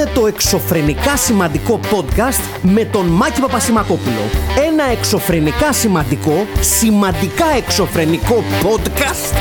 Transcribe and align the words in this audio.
είναι 0.00 0.10
το 0.14 0.26
εξωφρενικά 0.26 1.16
σημαντικό 1.16 1.80
podcast 1.82 2.60
με 2.62 2.84
τον 2.84 3.06
Μάκη 3.06 3.40
Παπασημακόπουλο. 3.40 4.30
Ένα 4.70 4.84
εξωφρενικά 4.98 5.72
σημαντικό, 5.72 6.46
σημαντικά 6.60 7.44
εξωφρενικό 7.56 8.44
podcast 8.62 9.36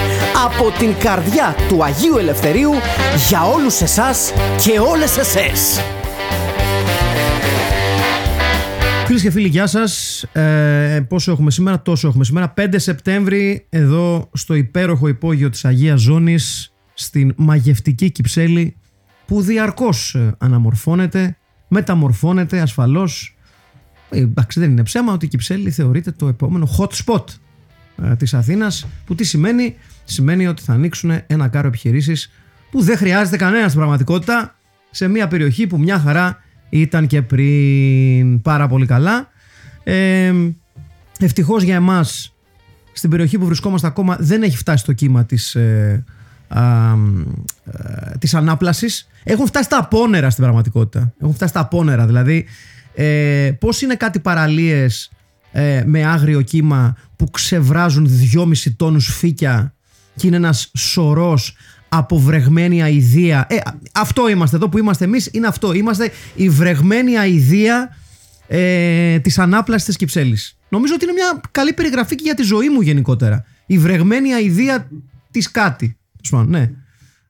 από 0.46 0.72
την 0.80 0.96
καρδιά 1.00 1.56
του 1.68 1.84
Αγίου 1.84 2.18
Ελευθερίου 2.18 2.72
για 3.30 3.44
όλους 3.44 3.82
εσάς 3.82 4.34
και 4.66 4.80
όλες 4.80 5.18
εσές. 5.18 5.82
Φίλες 9.06 9.22
και 9.22 9.32
φίλοι, 9.32 9.48
γεια 9.48 9.68
σας. 9.68 10.24
Ε, 10.32 11.06
πόσο 11.08 11.32
έχουμε 11.32 11.52
σήμερα, 11.52 11.82
τόσο 11.82 12.08
έχουμε 12.08 12.24
σήμερα. 12.24 12.54
5 12.58 12.80
Σεπτέμβρη, 12.80 13.66
εδώ 13.70 14.30
στο 14.34 14.54
υπέροχο 14.54 15.08
υπόγειο 15.08 15.50
της 15.50 15.66
Αγίας 15.66 16.02
Ζώνης, 16.02 16.74
στην 16.94 17.34
μαγευτική 17.38 18.12
Κυψέλη, 18.12 18.79
που 19.30 19.42
διαρκώς 19.42 20.18
αναμορφώνεται, 20.38 21.38
μεταμορφώνεται 21.68 22.60
ασφαλώς. 22.60 23.38
Ε, 24.10 24.20
εντάξει, 24.20 24.60
δεν 24.60 24.72
είναι 24.72 24.84
ψέμα 24.84 25.14
ότι 25.14 25.26
η 25.26 25.28
Κυψέλη 25.28 25.72
θεωρείται 25.72 26.12
το 26.12 26.28
επόμενο 26.28 26.68
hot 26.78 26.90
spot 27.06 27.24
ε, 28.04 28.16
της 28.16 28.34
Αθήνας 28.34 28.88
που 29.06 29.16
τι 29.16 29.24
σημαίνει, 29.24 29.76
σημαίνει 30.04 30.48
ότι 30.48 30.62
θα 30.62 30.74
ανοίξουν 30.74 31.12
ένα 31.28 31.48
κάρο 31.48 31.68
επιχειρήσεις 31.68 32.32
που 32.72 32.82
δεν 32.82 32.98
χρειάζεται 32.98 33.38
κανένα 33.38 33.68
στην 33.68 33.80
πραγματικότητα 33.80 34.56
σε 34.92 35.08
μια 35.08 35.28
περιοχή 35.28 35.68
που 35.68 35.80
μια 35.80 36.00
χαρά 36.00 36.44
ήταν 36.70 37.08
και 37.08 37.22
πριν 37.22 38.42
πάρα 38.42 38.68
πολύ 38.68 38.86
καλά. 38.86 39.30
Ε, 39.84 40.34
ευτυχώς 41.20 41.64
για 41.64 41.76
εμάς 41.76 42.36
στην 42.92 43.10
περιοχή 43.10 43.38
που 43.38 43.46
βρισκόμαστε 43.46 43.88
ακόμα 43.88 44.18
δεν 44.20 44.44
έχει 44.44 44.58
φτάσει 44.58 44.86
το 44.86 44.94
κύμα 44.94 45.26
της, 45.26 45.56
ε, 45.56 45.62
α, 45.62 45.64
ε, 45.64 46.04
της 48.20 48.34
ανάπλασης. 48.34 49.08
Έχουν 49.24 49.46
φτάσει 49.46 49.70
τα 49.70 49.78
απόνερα 49.78 50.30
στην 50.30 50.44
πραγματικότητα. 50.44 51.14
Έχουν 51.22 51.34
φτάσει 51.34 51.54
τα 51.54 51.60
απόνερα. 51.60 52.06
Δηλαδή 52.06 52.46
ε, 52.94 53.52
πώς 53.60 53.82
είναι 53.82 53.96
κάτι 53.96 54.20
παραλίες 54.20 55.12
ε, 55.52 55.84
με 55.86 56.06
άγριο 56.06 56.42
κύμα 56.42 56.96
που 57.16 57.30
ξεβράζουν 57.30 58.10
2,5 58.36 58.54
τόνους 58.78 59.08
φύκια 59.08 59.74
και 60.16 60.28
είναι 60.28 60.36
ένας 60.36 60.72
σωρός 60.78 61.56
αποβρεγμένη 61.90 62.84
αηδία. 62.84 63.48
Ε, 63.50 63.58
αυτό 63.94 64.30
είμαστε 64.30 64.56
εδώ 64.56 64.70
που 64.70 64.78
είμαστε 64.78 65.06
εμείς, 65.06 65.30
είναι 65.32 65.48
αυτό. 65.48 65.74
Είμαστε 65.74 66.12
η 66.36 66.50
βρεγμένη 66.50 67.18
αηδία 67.18 67.98
ε, 68.48 69.20
της 69.20 69.40
ανάπλασης 69.40 69.86
της 69.86 69.96
Κυψέλης. 69.96 70.58
Νομίζω 70.70 70.94
ότι 70.94 71.04
είναι 71.04 71.14
μια 71.14 71.42
καλή 71.52 71.74
περιγραφή 71.74 72.16
και 72.16 72.24
για 72.26 72.34
τη 72.36 72.44
ζωή 72.44 72.70
μου 72.70 72.82
γενικότερα. 72.82 73.46
Η 73.66 73.78
βρεγμένη 73.78 74.34
αηδία 74.34 74.90
της 75.32 75.52
κάτι. 75.52 75.98
Ναι. 76.46 76.72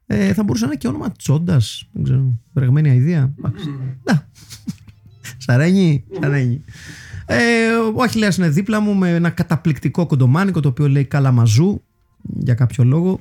Ε, 0.06 0.34
θα 0.34 0.44
μπορούσε 0.44 0.66
να 0.66 0.72
είναι 0.72 0.80
και 0.80 0.88
όνομα 0.88 1.12
Τσόντας. 1.12 1.90
Δεν 1.92 2.04
ξέρω. 2.04 2.40
Βρεγμένη 2.54 2.90
αηδία. 2.90 3.34
Να. 4.04 4.30
Σαρένι. 5.38 6.04
Σαρένι. 6.22 6.64
Ε, 7.26 7.73
ο 7.96 8.02
Αχιλέας 8.02 8.38
είναι 8.38 8.50
δίπλα 8.50 8.80
μου 8.80 8.96
με 8.96 9.09
ένα 9.09 9.30
καταπληκτικό 9.30 10.06
κοντομάνικο 10.06 10.59
το 10.59 10.68
οποίο 10.68 10.90
λέει 10.90 11.06
Καλαμαζού 11.06 11.81
για 12.22 12.54
κάποιο 12.54 12.84
λόγο 12.84 13.20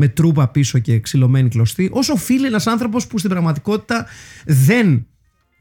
με 0.00 0.08
τρούπα 0.08 0.48
πίσω 0.48 0.78
και 0.78 1.00
ξυλωμένη 1.00 1.48
κλωστή, 1.48 1.90
όσο 1.92 2.12
οφείλει 2.12 2.46
ένας 2.46 2.66
άνθρωπος 2.66 3.06
που 3.06 3.18
στην 3.18 3.30
πραγματικότητα 3.30 4.06
δεν 4.46 5.06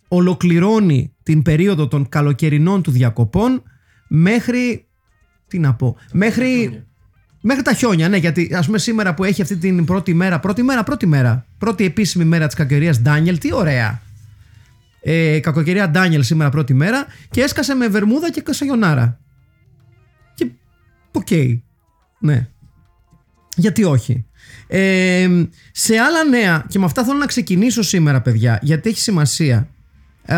ολοκληρώνει 0.07 1.13
την 1.23 1.41
περίοδο 1.41 1.87
των 1.87 2.09
καλοκαιρινών 2.09 2.81
του 2.81 2.91
διακοπών 2.91 3.63
μέχρι. 4.07 4.87
Τι 5.47 5.59
να 5.59 5.73
πω. 5.73 5.97
Μέχρι. 6.11 6.83
Μέχρι 7.41 7.63
τα 7.63 7.73
χιόνια, 7.73 8.09
ναι, 8.09 8.17
γιατί 8.17 8.51
ας 8.53 8.65
πούμε 8.65 8.77
σήμερα 8.77 9.13
που 9.13 9.23
έχει 9.23 9.41
αυτή 9.41 9.55
την 9.55 9.85
πρώτη 9.85 10.13
μέρα, 10.13 10.39
πρώτη 10.39 10.63
μέρα, 10.63 10.83
πρώτη 10.83 11.05
μέρα, 11.05 11.45
πρώτη 11.57 11.85
επίσημη 11.85 12.25
μέρα 12.25 12.45
της 12.45 12.55
κακοκαιρίας 12.55 13.01
Ντάνιελ, 13.01 13.37
τι 13.37 13.53
ωραία. 13.53 14.01
Ε, 15.01 15.39
κακοκαιρία 15.39 15.89
Ντάνιελ 15.89 16.23
σήμερα 16.23 16.49
πρώτη 16.49 16.73
μέρα 16.73 17.05
και 17.29 17.41
έσκασα 17.41 17.73
με 17.73 17.87
βερμούδα 17.87 18.31
και 18.31 18.41
σαγιονάρα. 18.41 19.19
Και 20.35 20.49
OK. 21.11 21.27
Okay. 21.29 21.59
Ναι. 22.19 22.47
Γιατί 23.55 23.83
όχι. 23.83 24.25
Ε, 24.67 25.45
σε 25.71 25.97
άλλα 25.97 26.23
νέα, 26.23 26.65
και 26.67 26.79
με 26.79 26.85
αυτά 26.85 27.03
θέλω 27.03 27.17
να 27.17 27.25
ξεκινήσω 27.25 27.81
σήμερα, 27.81 28.21
παιδιά, 28.21 28.59
γιατί 28.61 28.89
έχει 28.89 28.99
σημασία. 28.99 29.69
Ε, 30.25 30.35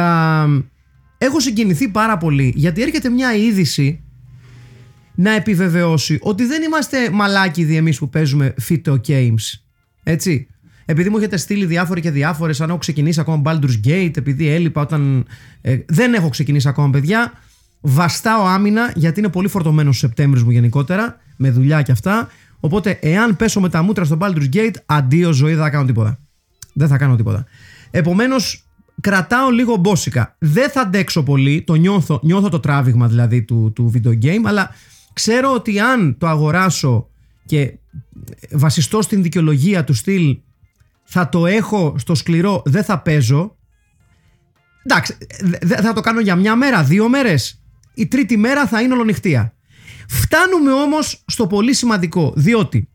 έχω 1.18 1.40
συγκινηθεί 1.40 1.88
πάρα 1.88 2.18
πολύ 2.18 2.54
γιατί 2.56 2.82
έρχεται 2.82 3.10
μια 3.10 3.36
είδηση 3.36 4.04
να 5.22 5.32
επιβεβαιώσει 5.32 6.18
ότι 6.22 6.46
δεν 6.46 6.62
είμαστε 6.64 7.10
μαλάκιδοι 7.10 7.76
εμείς 7.76 7.98
που 7.98 8.10
παίζουμε 8.10 8.54
Fito 8.70 8.96
Games. 9.08 9.60
Έτσι. 10.04 10.48
Επειδή 10.86 11.10
μου 11.10 11.18
έχετε 11.18 11.38
στείλει 11.38 11.66
διάφοροι 11.66 12.02
και 12.02 12.12
διάφορες, 12.12 12.62
αν 12.62 12.70
έχω 12.70 12.78
ξεκινήσει 12.78 13.20
ακόμα 13.20 13.42
Baldur's 13.46 13.88
Gate, 13.88 14.18
επειδή 14.18 14.48
έλειπα 14.48 14.82
όταν. 14.82 15.26
Ε, 15.62 15.78
δεν 15.88 16.14
έχω 16.14 16.30
ξεκινήσει 16.30 16.68
ακόμα, 16.68 16.90
παιδιά. 16.90 17.34
Βαστάω 17.82 18.46
άμυνα 18.46 18.92
γιατί 18.96 19.20
είναι 19.20 19.30
πολύ 19.30 19.48
φορτωμένος 19.48 19.96
ο 19.96 20.00
Σεπτέμβρη 20.00 20.44
μου 20.44 20.52
γενικότερα, 20.52 21.18
με 21.38 21.52
δουλειά 21.52 21.82
και 21.82 21.92
αυτά. 21.92 22.30
Οπότε, 22.60 23.00
εάν 23.02 23.36
πέσω 23.36 23.60
με 23.60 23.70
τα 23.70 23.82
μούτρα 23.82 24.04
στο 24.04 24.18
Baldur's 24.22 24.50
Gate, 24.54 24.76
αντίο 24.86 25.32
ζωή, 25.32 25.54
δεν 25.54 25.64
θα 25.64 25.70
κάνω 25.70 25.86
τίποτα. 25.86 26.20
Δεν 26.74 26.88
θα 26.88 26.98
κάνω 26.98 27.16
τίποτα. 27.16 27.46
Επομένως, 27.92 28.68
κρατάω 29.02 29.50
λίγο 29.50 29.76
μπόσικα. 29.76 30.36
Δεν 30.40 30.70
θα 30.70 30.82
αντέξω 30.82 31.24
πολύ, 31.24 31.62
το 31.62 31.74
νιώθω, 31.74 32.20
νιώθω 32.24 32.50
το 32.50 32.60
τράβηγμα 32.60 33.08
δηλαδή 33.08 33.42
του, 33.42 33.72
του 33.76 33.92
video 33.96 34.26
game, 34.26 34.42
αλλά 34.46 34.72
ξέρω 35.14 35.54
ότι 35.54 35.80
αν 35.80 36.18
το 36.18 36.28
αγοράσω 36.28 37.10
και 37.46 37.78
βασιστώ 38.52 39.02
στην 39.02 39.22
δικαιολογία 39.22 39.84
του 39.84 39.94
στυλ 39.94 40.38
θα 41.04 41.30
το 41.30 41.46
έχω 41.46 41.96
στο 41.98 42.16
σκληρό, 42.16 42.62
δεν 42.66 42.84
θα 42.84 43.00
παίζω. 43.02 43.58
Εντάξει, 44.84 45.18
θα 45.68 45.94
το 45.94 46.02
κάνω 46.02 46.20
για 46.20 46.36
μια 46.36 46.56
μέρα, 46.56 46.84
δύο 46.84 47.10
μέρες. 47.10 47.62
Η 47.94 48.08
τρίτη 48.08 48.38
μέρα 48.38 48.68
θα 48.68 48.82
είναι 48.82 48.94
ολονυχτία. 48.94 49.54
Φτάνουμε 50.08 50.72
όμως 50.72 51.24
στο 51.28 51.48
πολύ 51.48 51.74
σημαντικό, 51.74 52.34
διότι 52.36 52.90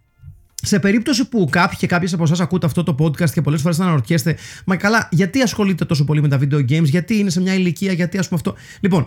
σε 0.55 0.78
περίπτωση 0.78 1.28
που 1.28 1.49
κάποιοι 1.50 1.78
και 1.78 1.87
κάποιες 1.87 2.12
από 2.12 2.22
εσάς 2.22 2.41
ακούτε 2.41 2.66
αυτό 2.66 2.82
το 2.82 2.94
podcast 2.99 3.31
και 3.31 3.43
πολλές 3.43 3.60
φορές 3.60 3.76
θα 3.76 3.84
αναρωτιέστε, 3.84 4.37
Μα 4.66 4.76
καλά, 4.76 5.09
γιατί 5.10 5.43
ασχολείται 5.43 5.84
τόσο 5.84 6.05
πολύ 6.05 6.21
με 6.21 6.28
τα 6.28 6.38
video 6.38 6.60
games, 6.71 6.84
γιατί 6.84 7.19
είναι 7.19 7.31
σε 7.31 7.41
μια 7.41 7.55
ηλικία, 7.55 7.93
γιατί 7.93 8.19
ας 8.19 8.28
πούμε 8.28 8.41
αυτό. 8.44 8.60
Λοιπόν, 8.81 9.06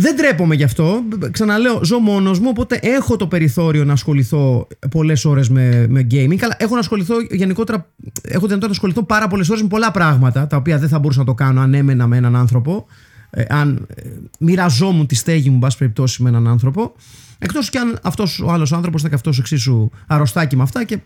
δεν 0.00 0.16
τρέπομαι 0.16 0.54
γι' 0.54 0.64
αυτό. 0.64 1.02
Ξαναλέω, 1.30 1.80
ζω 1.84 1.98
μόνος 1.98 2.38
μου, 2.38 2.48
οπότε 2.50 2.78
έχω 2.82 3.16
το 3.16 3.26
περιθώριο 3.26 3.84
να 3.84 3.92
ασχοληθώ 3.92 4.66
πολλές 4.90 5.24
ώρες 5.24 5.48
με, 5.48 5.86
με 5.88 6.06
gaming. 6.10 6.36
Καλά, 6.36 6.56
έχω 6.58 6.74
να 6.74 6.80
ασχοληθώ 6.80 7.14
γενικότερα. 7.30 7.86
Έχω 8.22 8.46
δυνατότητα 8.46 8.66
να 8.66 8.72
ασχοληθώ 8.72 9.02
πάρα 9.02 9.28
πολλές 9.28 9.48
ώρες 9.48 9.62
με 9.62 9.68
πολλά 9.68 9.90
πράγματα, 9.90 10.46
τα 10.46 10.56
οποία 10.56 10.78
δεν 10.78 10.88
θα 10.88 10.98
μπορούσα 10.98 11.18
να 11.18 11.24
το 11.24 11.34
κάνω 11.34 11.60
αν 11.60 11.74
έμενα 11.74 12.06
με 12.06 12.16
έναν 12.16 12.36
άνθρωπο 12.36 12.86
ε, 13.30 13.44
αν 13.48 13.86
ε, 13.94 14.02
μοιραζόμουν 14.38 15.06
τη 15.06 15.14
στέγη 15.14 15.50
μου, 15.50 15.58
μπας 15.58 15.76
περιπτώσει, 15.76 16.22
με 16.22 16.28
έναν 16.28 16.48
άνθρωπο. 16.48 16.92
Εκτός 17.38 17.70
κι 17.70 17.78
αν 17.78 17.98
αυτός 18.02 18.40
ο 18.40 18.50
άλλος 18.50 18.72
άνθρωπος 18.72 19.00
ήταν 19.00 19.10
και 19.10 19.16
αυτός 19.16 19.38
εξίσου 19.38 19.90
αρρωστάκι 20.06 20.56
με 20.56 20.62
αυτά 20.62 20.84
και 20.84 20.98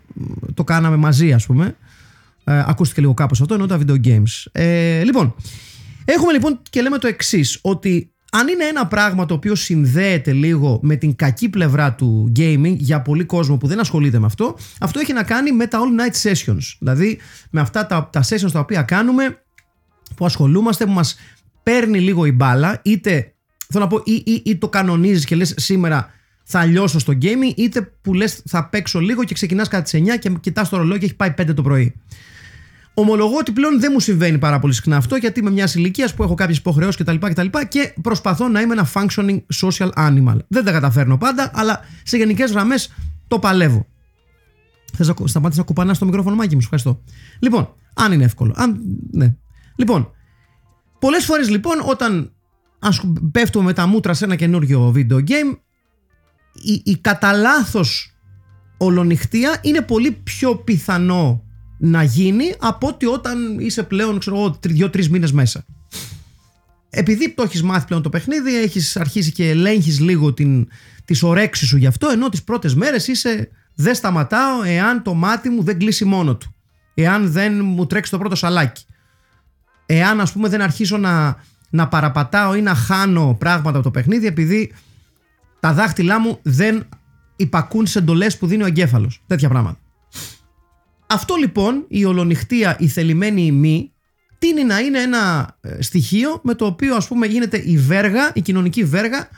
το 0.53 0.63
κάναμε 0.63 0.95
μαζί, 0.95 1.33
ας 1.33 1.45
πούμε. 1.45 1.75
Ε, 2.43 2.63
ακούστηκε 2.67 3.01
λίγο 3.01 3.13
κάπως 3.13 3.41
αυτό, 3.41 3.53
ενώ 3.53 3.65
τα 3.65 3.79
video 3.79 4.05
games. 4.05 4.45
Ε, 4.51 5.03
λοιπόν, 5.03 5.35
έχουμε 6.05 6.31
λοιπόν 6.31 6.59
και 6.69 6.81
λέμε 6.81 6.97
το 6.97 7.07
εξής, 7.07 7.59
ότι 7.61 8.14
αν 8.39 8.47
είναι 8.47 8.63
ένα 8.63 8.87
πράγμα 8.87 9.25
το 9.25 9.33
οποίο 9.33 9.55
συνδέεται 9.55 10.31
λίγο 10.31 10.79
με 10.81 10.95
την 10.95 11.15
κακή 11.15 11.49
πλευρά 11.49 11.93
του 11.93 12.31
gaming 12.35 12.75
για 12.77 13.01
πολύ 13.01 13.23
κόσμο 13.23 13.57
που 13.57 13.67
δεν 13.67 13.79
ασχολείται 13.79 14.19
με 14.19 14.25
αυτό, 14.25 14.57
αυτό 14.79 14.99
έχει 14.99 15.13
να 15.13 15.23
κάνει 15.23 15.51
με 15.51 15.67
τα 15.67 15.79
all 15.79 16.01
night 16.01 16.29
sessions. 16.29 16.75
Δηλαδή 16.79 17.19
με 17.49 17.61
αυτά 17.61 17.85
τα, 17.85 18.09
τα 18.11 18.23
sessions 18.23 18.51
τα 18.51 18.59
οποία 18.59 18.81
κάνουμε, 18.81 19.41
που 20.15 20.25
ασχολούμαστε, 20.25 20.85
που 20.85 20.91
μας 20.91 21.19
παίρνει 21.63 21.99
λίγο 21.99 22.25
η 22.25 22.31
μπάλα, 22.31 22.79
είτε 22.83 23.33
θέλω 23.67 23.83
να 23.83 23.89
πω, 23.89 24.01
ή, 24.03 24.23
ή, 24.25 24.41
ή 24.45 24.55
το 24.57 24.69
κανονίζεις 24.69 25.25
και 25.25 25.35
λες 25.35 25.53
σήμερα 25.57 26.09
θα 26.43 26.65
λιώσω 26.65 26.99
στο 26.99 27.13
gaming, 27.21 27.53
είτε 27.55 27.91
που 28.01 28.13
λες 28.13 28.41
θα 28.45 28.69
παίξω 28.69 28.99
λίγο 28.99 29.23
και 29.23 29.33
ξεκινάς 29.33 29.67
κατά 29.67 29.83
τις 29.83 29.93
9 29.93 30.19
και 30.19 30.29
κοιτάς 30.39 30.69
το 30.69 30.77
ρολόι 30.77 30.97
και 30.97 31.05
έχει 31.05 31.15
πάει 31.15 31.33
5 31.37 31.53
το 31.55 31.61
πρωί. 31.61 31.93
Ομολογώ 32.97 33.37
ότι 33.37 33.51
πλέον 33.51 33.79
δεν 33.79 33.89
μου 33.93 33.99
συμβαίνει 33.99 34.37
πάρα 34.37 34.59
πολύ 34.59 34.73
συχνά 34.73 34.97
αυτό 34.97 35.15
γιατί 35.15 35.39
είμαι 35.39 35.51
μιας 35.51 35.75
ηλικίας 35.75 36.13
που 36.13 36.23
έχω 36.23 36.33
κάποιες 36.33 36.57
υποχρεώσεις 36.57 37.03
κτλ, 37.03 37.15
κτλ. 37.15 37.47
Και 37.67 37.93
προσπαθώ 38.01 38.47
να 38.47 38.61
είμαι 38.61 38.73
ένα 38.73 38.87
functioning 38.93 39.39
social 39.61 39.89
animal. 39.95 40.37
Δεν 40.47 40.63
τα 40.65 40.71
καταφέρνω 40.71 41.17
πάντα, 41.17 41.51
αλλά 41.53 41.79
σε 42.03 42.17
γενικές 42.17 42.51
γραμμές 42.51 42.93
το 43.27 43.39
παλεύω. 43.39 43.85
Θες 44.93 45.07
να 45.07 45.27
σταματήσεις 45.27 45.59
να 45.59 45.65
κουπανάς 45.65 45.97
το 45.97 46.05
μικρόφωνο 46.05 46.35
μάκι 46.35 46.55
μου, 46.55 46.61
σου 46.61 46.69
ευχαριστώ. 46.73 47.03
Λοιπόν, 47.39 47.73
αν 47.93 48.11
είναι 48.11 48.23
εύκολο. 48.23 48.53
Αν, 48.57 48.81
ναι. 49.11 49.35
Λοιπόν, 49.75 50.09
Πολλές 51.05 51.25
φορές 51.25 51.49
λοιπόν 51.49 51.81
όταν 51.85 52.33
ας 52.79 53.01
πέφτουμε 53.31 53.65
με 53.65 53.73
τα 53.73 53.87
μούτρα 53.87 54.13
σε 54.13 54.25
ένα 54.25 54.35
καινούριο 54.35 54.93
video 54.95 55.17
game 55.17 55.57
η, 56.53 56.81
η 56.83 56.97
κατά 56.97 57.33
λάθος 57.33 58.15
ολονυχτία 58.77 59.59
είναι 59.61 59.81
πολύ 59.81 60.11
πιο 60.11 60.55
πιθανό 60.55 61.44
να 61.85 62.03
γίνει 62.03 62.53
από 62.59 62.87
ότι 62.87 63.05
όταν 63.05 63.59
είσαι 63.59 63.83
πλέον 63.83 64.19
ξέρω 64.19 64.37
εγώ 64.37 64.59
δύο-τρεις 64.61 65.09
μήνες 65.09 65.31
μέσα. 65.31 65.65
Επειδή 66.89 67.33
το 67.33 67.43
έχεις 67.43 67.63
μάθει 67.63 67.85
πλέον 67.85 68.01
το 68.01 68.09
παιχνίδι, 68.09 68.61
έχεις 68.61 68.97
αρχίσει 68.97 69.31
και 69.31 69.49
ελέγχεις 69.49 69.99
λίγο 69.99 70.33
την, 70.33 70.67
τις 71.05 71.23
ορέξεις 71.23 71.67
σου 71.67 71.77
γι' 71.77 71.85
αυτό, 71.87 72.09
ενώ 72.09 72.29
τις 72.29 72.43
πρώτες 72.43 72.75
μέρες 72.75 73.07
είσαι 73.07 73.49
δεν 73.75 73.95
σταματάω 73.95 74.63
εάν 74.63 75.03
το 75.03 75.13
μάτι 75.13 75.49
μου 75.49 75.63
δεν 75.63 75.79
κλείσει 75.79 76.05
μόνο 76.05 76.35
του. 76.35 76.55
Εάν 76.93 77.31
δεν 77.31 77.63
μου 77.63 77.85
τρέξει 77.85 78.11
το 78.11 78.17
πρώτο 78.17 78.35
σαλάκι. 78.35 78.85
εάν 79.85 80.21
ας 80.21 80.31
πούμε 80.31 80.49
δεν 80.49 80.61
αρχίσω 80.61 80.97
να, 80.97 81.35
να 81.69 81.87
παραπατάω 81.87 82.55
ή 82.55 82.61
να 82.61 82.75
χάνω 82.75 83.35
πράγματα 83.39 83.77
από 83.77 83.83
το 83.83 83.91
παιχνίδι 83.91 84.25
επειδή 84.25 84.73
τα 85.59 85.73
δάχτυλά 85.73 86.19
μου 86.19 86.39
δεν 86.41 86.87
υπακούν 87.35 87.87
σε 87.87 87.99
εντολές 87.99 88.37
που 88.37 88.47
δίνει 88.47 88.63
ο 88.63 88.65
εγκέφαλος. 88.65 89.23
Τέτοια 89.27 89.49
πράγματα. 89.49 89.79
Αυτό 91.07 91.35
λοιπόν 91.35 91.85
η 91.87 92.05
ολονυχτία, 92.05 92.75
η 92.79 92.87
θελημένη 92.87 93.45
ημί 93.45 93.93
τίνει 94.37 94.63
να 94.63 94.79
είναι 94.79 94.99
ένα 94.99 95.55
ε, 95.61 95.81
στοιχείο 95.81 96.39
με 96.43 96.53
το 96.53 96.65
οποίο 96.65 96.95
ας 96.95 97.07
πούμε 97.07 97.25
γίνεται 97.25 97.57
η 97.65 97.77
βέργα, 97.77 98.31
η 98.33 98.41
κοινωνική 98.41 98.83
βέργα 98.83 99.29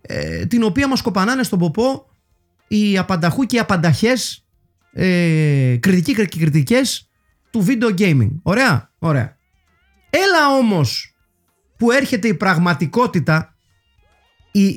ε, 0.00 0.46
την 0.46 0.62
οποία 0.62 0.88
μας 0.88 1.02
κοπανάνε 1.02 1.42
στον 1.42 1.58
ποπό 1.58 2.06
οι 2.68 2.98
απανταχού 2.98 3.44
και 3.44 3.56
οι 3.56 3.58
απανταχές 3.58 4.46
ε, 4.92 5.76
κριτικοί 5.80 6.14
και 6.14 6.38
κριτικές 6.38 7.10
του 7.50 7.66
video 7.68 7.98
gaming. 7.98 8.30
Ωραία, 8.42 8.90
ωραία. 8.98 9.36
Έλα 10.10 10.56
όμως 10.58 11.16
που 11.76 11.90
έρχεται 11.90 12.28
η 12.28 12.34
πραγματικότητα 12.34 13.56
η, 14.52 14.74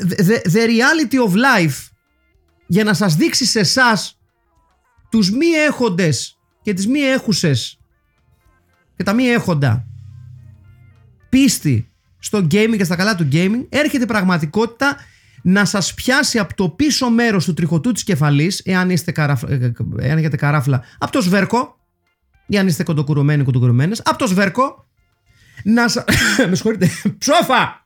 the, 0.00 0.50
the 0.52 0.66
reality 0.66 1.28
of 1.28 1.32
life 1.32 1.88
για 2.66 2.84
να 2.84 2.94
σας 2.94 3.16
δείξει 3.16 3.44
σε 3.44 3.58
εσάς 3.58 4.13
τους 5.14 5.30
μη 5.30 5.46
έχοντες 5.46 6.38
και 6.62 6.72
τις 6.72 6.86
μη 6.86 7.00
έχουσες 7.00 7.78
και 8.96 9.02
τα 9.02 9.12
μη 9.12 9.24
έχοντα 9.24 9.86
πίστη 11.28 11.90
στο 12.18 12.38
gaming 12.38 12.74
και 12.76 12.84
στα 12.84 12.96
καλά 12.96 13.14
του 13.14 13.28
gaming 13.32 13.66
έρχεται 13.68 14.02
η 14.02 14.06
πραγματικότητα 14.06 14.96
να 15.42 15.64
σας 15.64 15.94
πιάσει 15.94 16.38
από 16.38 16.54
το 16.54 16.68
πίσω 16.68 17.10
μέρος 17.10 17.44
του 17.44 17.54
τριχωτού 17.54 17.92
της 17.92 18.04
κεφαλής 18.04 18.60
εάν, 18.64 18.90
είστε 18.90 19.12
ε, 19.16 19.72
εάν 19.98 20.18
έχετε 20.18 20.36
καράφλα 20.36 20.82
από 20.98 21.12
το 21.12 21.20
σβέρκο 21.20 21.76
ή 22.46 22.58
αν 22.58 22.66
είστε 22.66 22.82
κοντοκουρουμένοι 22.82 23.44
κοντοκουρουμένες 23.44 24.02
από 24.04 24.18
το 24.18 24.26
σβέρκο 24.26 24.86
να 25.64 25.88
σα... 25.88 26.00
με 26.48 26.54
συγχωρείτε 26.54 26.90
ψόφα! 27.18 27.84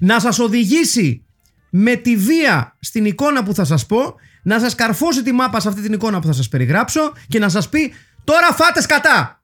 Να 0.00 0.20
σας 0.20 0.38
οδηγήσει 0.38 1.24
με 1.70 1.94
τη 1.94 2.16
βία 2.16 2.76
στην 2.80 3.04
εικόνα 3.04 3.42
που 3.42 3.54
θα 3.54 3.64
σας 3.64 3.86
πω 3.86 4.14
να 4.42 4.60
σας 4.60 4.74
καρφώσει 4.74 5.22
τη 5.22 5.32
μάπα 5.32 5.60
σε 5.60 5.68
αυτή 5.68 5.80
την 5.80 5.92
εικόνα 5.92 6.20
που 6.20 6.26
θα 6.26 6.32
σας 6.32 6.48
περιγράψω 6.48 7.12
και 7.28 7.38
να 7.38 7.48
σας 7.48 7.68
πει 7.68 7.92
τώρα 8.24 8.52
φάτες 8.52 8.82
σκατά 8.82 9.42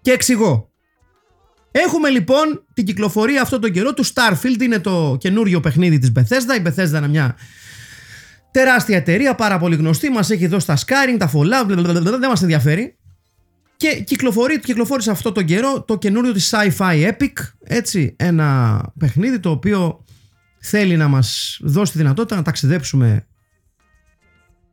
και 0.00 0.10
εξηγώ 0.10 0.72
Έχουμε 1.72 2.08
λοιπόν 2.08 2.66
την 2.74 2.84
κυκλοφορία 2.84 3.42
αυτόν 3.42 3.60
τον 3.60 3.72
καιρό 3.72 3.94
του 3.94 4.06
Starfield, 4.06 4.60
είναι 4.60 4.78
το 4.78 5.16
καινούριο 5.20 5.60
παιχνίδι 5.60 5.98
της 5.98 6.12
Bethesda. 6.16 6.58
Η 6.58 6.62
Bethesda 6.66 6.96
είναι 6.96 7.08
μια 7.08 7.36
τεράστια 8.50 8.96
εταιρεία, 8.96 9.34
πάρα 9.34 9.58
πολύ 9.58 9.76
γνωστή, 9.76 10.10
μας 10.10 10.30
έχει 10.30 10.46
δώσει 10.46 10.66
τα 10.66 10.76
Skyrim, 10.76 11.16
τα 11.18 11.30
Fallout, 11.34 11.66
δεν 12.18 12.28
μας 12.28 12.42
ενδιαφέρει. 12.42 12.96
Και 13.76 14.02
κυκλοφορεί, 14.06 14.60
κυκλοφόρησε 14.60 15.10
αυτό 15.10 15.32
τον 15.32 15.44
καιρό 15.44 15.82
το 15.82 15.98
καινούριο 15.98 16.32
της 16.32 16.54
Sci-Fi 16.54 17.10
Epic, 17.10 17.32
έτσι, 17.64 18.16
ένα 18.18 18.80
παιχνίδι 18.98 19.38
το 19.38 19.50
οποίο 19.50 20.04
θέλει 20.60 20.96
να 20.96 21.08
μας 21.08 21.58
δώσει 21.62 21.92
τη 21.92 21.98
δυνατότητα 21.98 22.36
να 22.36 22.42
ταξιδέψουμε 22.42 23.26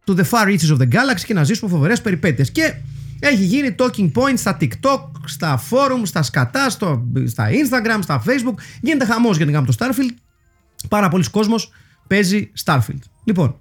to 0.10 0.16
the 0.16 0.24
far 0.24 0.46
reaches 0.46 0.72
of 0.72 0.78
the 0.78 0.88
galaxy 0.92 1.24
και 1.26 1.34
να 1.34 1.44
ζήσουμε 1.44 1.72
φοβερές 1.72 2.02
περιπέτειες. 2.02 2.52
Και 2.52 2.74
έχει 3.20 3.44
γίνει 3.44 3.76
talking 3.80 4.12
point 4.12 4.34
στα 4.36 4.58
TikTok, 4.62 5.02
στα 5.26 5.62
forum, 5.70 6.02
στα 6.04 6.22
σκατά, 6.22 6.70
στο, 6.70 7.08
στα 7.26 7.48
Instagram, 7.50 8.00
στα 8.02 8.24
Facebook. 8.26 8.60
Γίνεται 8.82 9.06
χαμός 9.06 9.38
γενικά 9.38 9.62
με 9.62 9.68
το 9.68 9.74
Starfield. 9.80 10.16
Πάρα 10.90 11.10
πολλοί 11.10 11.30
κόσμος 11.30 11.72
παίζει 12.08 12.52
Starfield. 12.66 13.02
Λοιπόν, 13.24 13.60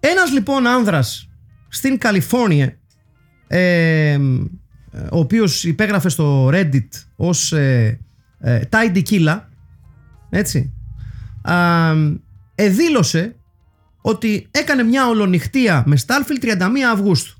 ένας 0.00 0.32
λοιπόν 0.32 0.66
άνδρας 0.66 1.28
στην 1.68 1.98
Καλιφόρνια, 1.98 2.78
ε, 3.46 4.18
ο 5.10 5.18
οποίος 5.18 5.64
υπέγραφε 5.64 6.08
στο 6.08 6.48
Reddit 6.52 6.88
ως 7.16 7.52
ε, 7.52 8.00
ε, 8.38 8.60
Tidy 8.70 9.02
Killa, 9.10 9.40
έτσι, 10.30 10.72
εδήλωσε 12.54 13.36
ότι 14.06 14.48
έκανε 14.50 14.82
μια 14.82 15.08
ολονυχτία 15.08 15.82
με 15.86 15.98
Starfield 16.06 16.44
31 16.44 16.62
Αυγούστου. 16.92 17.34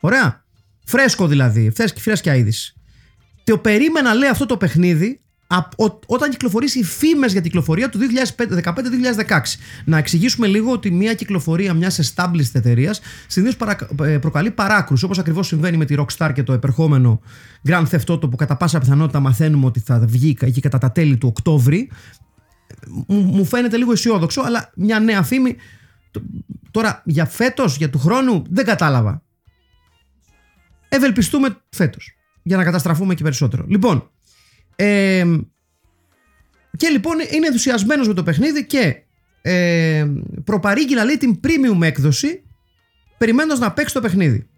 Ωραία. 0.00 0.44
Φρέσκο 0.84 1.26
δηλαδή. 1.26 1.72
Φρέσκια 1.96 2.34
είδηση. 2.34 2.74
Το 3.44 3.58
περίμενα, 3.58 4.14
λέει, 4.14 4.28
αυτό 4.28 4.46
το 4.46 4.56
παιχνίδι 4.56 5.20
όταν 6.06 6.30
κυκλοφορήσει 6.30 6.78
οι 6.78 6.84
φήμες 6.84 7.32
για 7.32 7.40
την 7.40 7.50
κυκλοφορία 7.50 7.88
του 7.88 7.98
2015-2016. 7.98 9.40
Να 9.84 9.98
εξηγήσουμε 9.98 10.46
λίγο 10.46 10.72
ότι 10.72 10.90
μια 10.90 11.14
κυκλοφορία 11.14 11.74
μιας 11.74 12.14
established 12.14 12.50
εταιρείας 12.52 13.00
συνήθως 13.26 13.68
ε, 14.02 14.18
προκαλεί 14.18 14.50
παράκρου, 14.50 14.96
όπως 15.02 15.18
ακριβώς 15.18 15.46
συμβαίνει 15.46 15.76
με 15.76 15.84
τη 15.84 15.94
Rockstar 15.98 16.30
και 16.34 16.42
το 16.42 16.52
επερχόμενο 16.52 17.20
Grand 17.68 17.84
Theft 17.90 18.04
Auto 18.14 18.30
που 18.30 18.36
κατά 18.36 18.56
πάσα 18.56 18.78
πιθανότητα 18.78 19.20
μαθαίνουμε 19.20 19.66
ότι 19.66 19.80
θα 19.80 19.98
βγει 19.98 20.36
εκεί 20.40 20.60
κατά 20.60 20.78
τα 20.78 20.92
τέλη 20.92 21.16
του 21.16 21.28
Οκτώβρη. 21.28 21.90
Μου 23.06 23.44
φαίνεται 23.44 23.76
λίγο 23.76 23.92
αισιόδοξο, 23.92 24.40
αλλά 24.40 24.70
μια 24.74 25.00
νέα 25.00 25.22
φήμη. 25.22 25.56
Τώρα 26.70 27.02
για 27.04 27.26
φέτος, 27.26 27.76
για 27.76 27.90
του 27.90 27.98
χρόνου, 27.98 28.44
δεν 28.50 28.64
κατάλαβα. 28.64 29.22
Ευελπιστούμε 30.88 31.56
φέτος. 31.68 32.12
Για 32.42 32.56
να 32.56 32.64
καταστραφούμε 32.64 33.14
και 33.14 33.22
περισσότερο. 33.22 33.64
Λοιπόν. 33.68 34.10
Ε, 34.76 35.24
και 36.76 36.88
λοιπόν 36.88 37.18
είναι 37.30 37.46
ενθουσιασμένος 37.46 38.08
με 38.08 38.14
το 38.14 38.22
παιχνίδι 38.22 38.66
και 38.66 39.02
ε, 39.42 40.06
προπαρήγγει 40.44 40.94
να 40.94 41.04
λέει 41.04 41.16
την 41.16 41.40
premium 41.44 41.82
έκδοση 41.82 42.42
περιμένοντας 43.18 43.58
να 43.58 43.72
παίξει 43.72 43.94
το 43.94 44.00
παιχνίδι. 44.00 44.48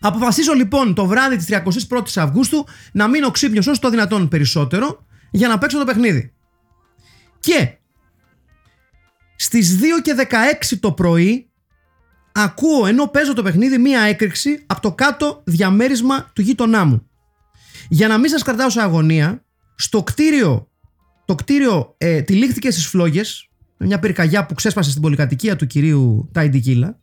Αποφασίζω 0.00 0.52
λοιπόν 0.52 0.94
το 0.94 1.06
βράδυ 1.06 1.36
της 1.36 1.46
31ης 1.50 2.16
Αυγούστου 2.16 2.66
να 2.92 3.08
μείνω 3.08 3.30
ξύπνιος 3.30 3.66
όσο 3.66 3.80
το 3.80 3.90
δυνατόν 3.90 4.28
περισσότερο 4.28 5.06
για 5.30 5.48
να 5.48 5.58
παίξω 5.58 5.78
το 5.78 5.84
παιχνίδι. 5.84 6.32
Και 7.42 7.76
στις 9.36 9.78
2 9.80 9.82
και 10.02 10.14
16 10.72 10.76
το 10.80 10.92
πρωί 10.92 11.50
ακούω 12.32 12.86
ενώ 12.86 13.06
παίζω 13.06 13.34
το 13.34 13.42
παιχνίδι 13.42 13.78
μία 13.78 14.00
έκρηξη 14.00 14.62
από 14.66 14.80
το 14.80 14.92
κάτω 14.92 15.42
διαμέρισμα 15.44 16.30
του 16.32 16.42
γείτονά 16.42 16.84
μου. 16.84 17.06
Για 17.88 18.08
να 18.08 18.18
μην 18.18 18.30
σας 18.30 18.42
κρατάω 18.42 18.70
σε 18.70 18.80
αγωνία, 18.80 19.44
στο 19.74 20.02
κτίριο, 20.02 20.68
το 21.24 21.34
κτίριο 21.34 21.94
ε, 21.98 22.22
τυλίχθηκε 22.22 22.70
στις 22.70 22.86
φλόγες, 22.86 23.48
μια 23.78 23.98
πυρκαγιά 23.98 24.46
που 24.46 24.54
ξέσπασε 24.54 24.90
στην 24.90 25.02
πολυκατοικία 25.02 25.56
του 25.56 25.66
κυρίου 25.66 26.28
Τάιντι 26.32 26.60
Κίλα 26.60 26.98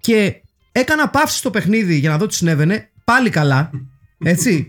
και 0.00 0.42
έκανα 0.72 1.08
παύση 1.08 1.36
στο 1.36 1.50
παιχνίδι 1.50 1.98
για 1.98 2.10
να 2.10 2.18
δω 2.18 2.26
τι 2.26 2.34
συνέβαινε, 2.34 2.90
πάλι 3.04 3.30
καλά, 3.30 3.70
έτσι. 4.18 4.66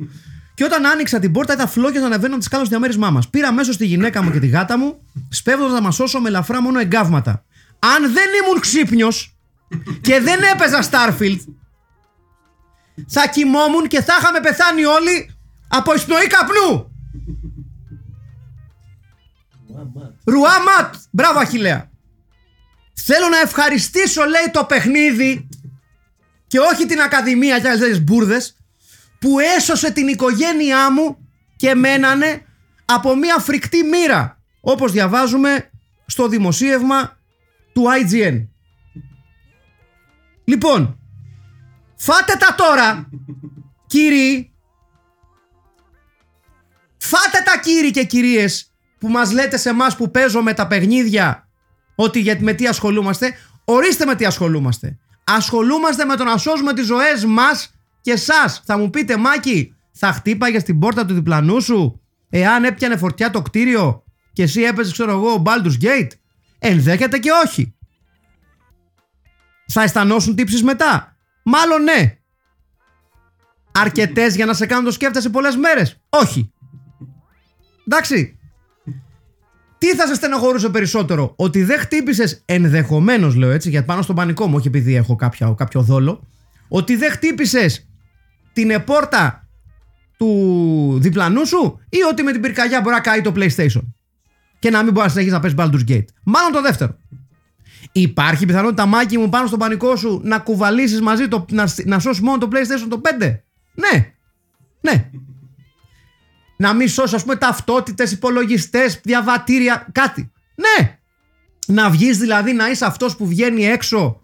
Και 0.53 0.63
όταν 0.63 0.85
άνοιξα 0.85 1.19
την 1.19 1.31
πόρτα, 1.31 1.53
ήταν 1.53 1.67
φλόγε 1.67 1.99
να 1.99 2.05
ανεβαίνουν 2.05 2.39
τις 2.39 2.47
κάλε 2.47 2.63
διαμέρισμά 2.63 3.09
μας. 3.09 3.29
Πήρα 3.29 3.51
μέσω 3.51 3.71
στη 3.71 3.85
γυναίκα 3.85 4.23
μου 4.23 4.31
και 4.31 4.39
τη 4.39 4.47
γάτα 4.47 4.77
μου, 4.77 5.01
σπέβδοντα 5.29 5.73
να 5.73 5.81
μας 5.81 5.95
σώσω 5.95 6.19
με 6.19 6.27
ελαφρά 6.27 6.61
μόνο 6.61 6.79
εγκάβματα. 6.79 7.45
Αν 7.79 8.13
δεν 8.13 8.25
ήμουν 8.43 8.59
ξύπνιος, 8.59 9.37
και 10.01 10.19
δεν 10.19 10.39
έπαιζα 10.53 10.83
Starfield, 10.89 11.39
θα 13.07 13.27
κοιμόμουν 13.27 13.87
και 13.87 14.01
θα 14.01 14.13
είχαμε 14.19 14.39
πεθάνει 14.39 14.85
όλοι 14.85 15.35
από 15.67 15.93
εισπνοή 15.93 16.27
καπνού. 16.27 16.91
Ρουάματ! 20.25 20.95
Μπράβο 21.11 21.39
Αχιλέα. 21.39 21.91
Θέλω 22.93 23.27
να 23.29 23.39
ευχαριστήσω 23.39 24.23
λέει 24.23 24.51
το 24.51 24.63
παιχνίδι 24.63 25.49
και 26.47 26.59
όχι 26.59 26.85
την 26.85 27.01
Ακαδημία 27.01 27.59
και 27.59 27.69
άλλες 27.69 28.03
μπουρδες 28.03 28.57
που 29.23 29.39
έσωσε 29.39 29.91
την 29.91 30.07
οικογένειά 30.07 30.91
μου 30.91 31.17
και 31.55 31.75
μένανε 31.75 32.45
από 32.85 33.15
μια 33.15 33.39
φρικτή 33.39 33.83
μοίρα 33.83 34.41
όπως 34.61 34.91
διαβάζουμε 34.91 35.69
στο 36.05 36.27
δημοσίευμα 36.27 37.17
του 37.73 37.83
IGN. 37.83 38.47
Λοιπόν, 40.43 40.99
φάτε 41.95 42.35
τα 42.39 42.55
τώρα, 42.55 43.09
κύριοι. 43.87 44.53
Φάτε 46.97 47.43
τα 47.45 47.59
κύριοι 47.59 47.91
και 47.91 48.03
κυρίες 48.03 48.73
που 48.99 49.07
μας 49.07 49.31
λέτε 49.31 49.57
σε 49.57 49.69
εμάς 49.69 49.95
που 49.95 50.11
παίζω 50.11 50.41
με 50.41 50.53
τα 50.53 50.67
παιχνίδια 50.67 51.47
ότι 51.95 52.19
για, 52.19 52.37
με 52.39 52.53
τι 52.53 52.67
ασχολούμαστε. 52.67 53.37
Ορίστε 53.65 54.05
με 54.05 54.15
τι 54.15 54.25
ασχολούμαστε. 54.25 54.97
Ασχολούμαστε 55.23 56.05
με 56.05 56.15
το 56.15 56.23
να 56.23 56.37
σώσουμε 56.37 56.73
τις 56.73 56.85
ζωές 56.85 57.25
μας 57.25 57.72
και 58.03 58.11
εσάς. 58.11 58.61
Θα 58.65 58.77
μου 58.77 58.89
πείτε 58.89 59.17
Μάκη, 59.17 59.75
θα 59.91 60.11
χτύπαγες 60.11 60.61
στην 60.61 60.79
πόρτα 60.79 61.05
του 61.05 61.13
διπλανού 61.13 61.61
σου 61.61 62.01
εάν 62.29 62.63
έπιανε 62.63 62.97
φορτιά 62.97 63.29
το 63.29 63.41
κτίριο 63.41 64.03
και 64.33 64.43
εσύ 64.43 64.61
έπαιζες 64.61 64.93
ξέρω 64.93 65.11
εγώ 65.11 65.43
Baldur's 65.45 65.83
Gate; 65.83 66.07
Ενδέχεται 66.59 67.17
και 67.17 67.29
όχι. 67.45 67.75
Θα 69.67 69.81
αισθανόσουν 69.81 70.35
τύψεις 70.35 70.63
μετά; 70.63 71.15
Μάλλον 71.43 71.83
ναι. 71.83 72.17
Αρκετές 73.71 74.35
για 74.35 74.45
να 74.45 74.53
σε 74.53 74.65
κάνουν 74.65 74.85
το 74.85 74.91
σκέφτεσαι 74.91 75.29
πολλές 75.29 75.55
μέρες; 75.55 76.01
Όχι. 76.09 76.51
Εντάξει. 77.87 78.37
Τι 79.77 79.95
θα 79.95 80.07
σε 80.07 80.13
στενοχωρούσε 80.13 80.69
περισσότερο, 80.69 81.33
Ότι 81.35 81.63
δεν 81.63 81.79
χτύπησες 81.79 82.41
ενδεχομένως, 82.45 83.35
λέω 83.35 83.49
έτσι, 83.49 83.69
γιατί 83.69 83.85
πάνω 83.85 84.01
στον 84.01 84.15
πανικό 84.15 84.47
μου, 84.47 84.55
όχι 84.55 84.67
επειδή 84.67 84.95
έχω 84.95 85.15
κάποιο, 85.15 85.55
κάποιο 85.55 85.81
δόλο, 85.81 86.27
ότι 86.67 86.95
δεν 86.95 87.11
χτύπησες 87.11 87.87
την 88.53 88.69
επόρτα 88.69 89.47
του 90.17 90.97
διπλανού 91.01 91.45
σου 91.45 91.79
ή 91.89 91.97
ότι 92.09 92.23
με 92.23 92.31
την 92.31 92.41
πυρκαγιά 92.41 92.81
μπορεί 92.81 92.95
να 92.95 93.01
καεί 93.01 93.21
το 93.21 93.33
PlayStation 93.35 93.81
και 94.59 94.69
να 94.69 94.83
μην 94.83 94.93
μπορεί 94.93 95.05
να 95.05 95.11
συνεχίσει 95.11 95.33
να 95.33 95.39
παίζει 95.39 95.55
Baldur's 95.59 95.91
Gate. 95.91 96.05
Μάλλον 96.23 96.51
το 96.51 96.61
δεύτερο. 96.61 96.97
Υπάρχει 97.91 98.45
πιθανότητα 98.45 98.85
μάκι 98.85 99.17
μου 99.17 99.29
πάνω 99.29 99.47
στο 99.47 99.57
πανικό 99.57 99.95
σου 99.95 100.21
να 100.23 100.39
κουβαλήσεις 100.39 101.01
μαζί 101.01 101.27
το, 101.27 101.45
να, 101.51 101.67
να 101.85 101.99
σώσεις 101.99 102.21
μόνο 102.21 102.37
το 102.37 102.47
PlayStation 102.51 102.87
το 102.89 103.01
5. 103.19 103.39
Ναι. 103.73 104.13
Ναι. 104.81 105.09
Να 106.57 106.73
μην 106.73 106.89
σώσεις, 106.89 107.13
ας 107.13 107.21
πούμε, 107.21 107.35
ταυτότητες, 107.35 108.11
υπολογιστές, 108.11 108.99
διαβατήρια, 109.03 109.87
κάτι. 109.91 110.31
Ναι. 110.55 110.97
Να 111.67 111.89
βγεις 111.89 112.17
δηλαδή 112.17 112.53
να 112.53 112.69
είσαι 112.69 112.85
αυτός 112.85 113.15
που 113.15 113.27
βγαίνει 113.27 113.65
έξω. 113.65 114.21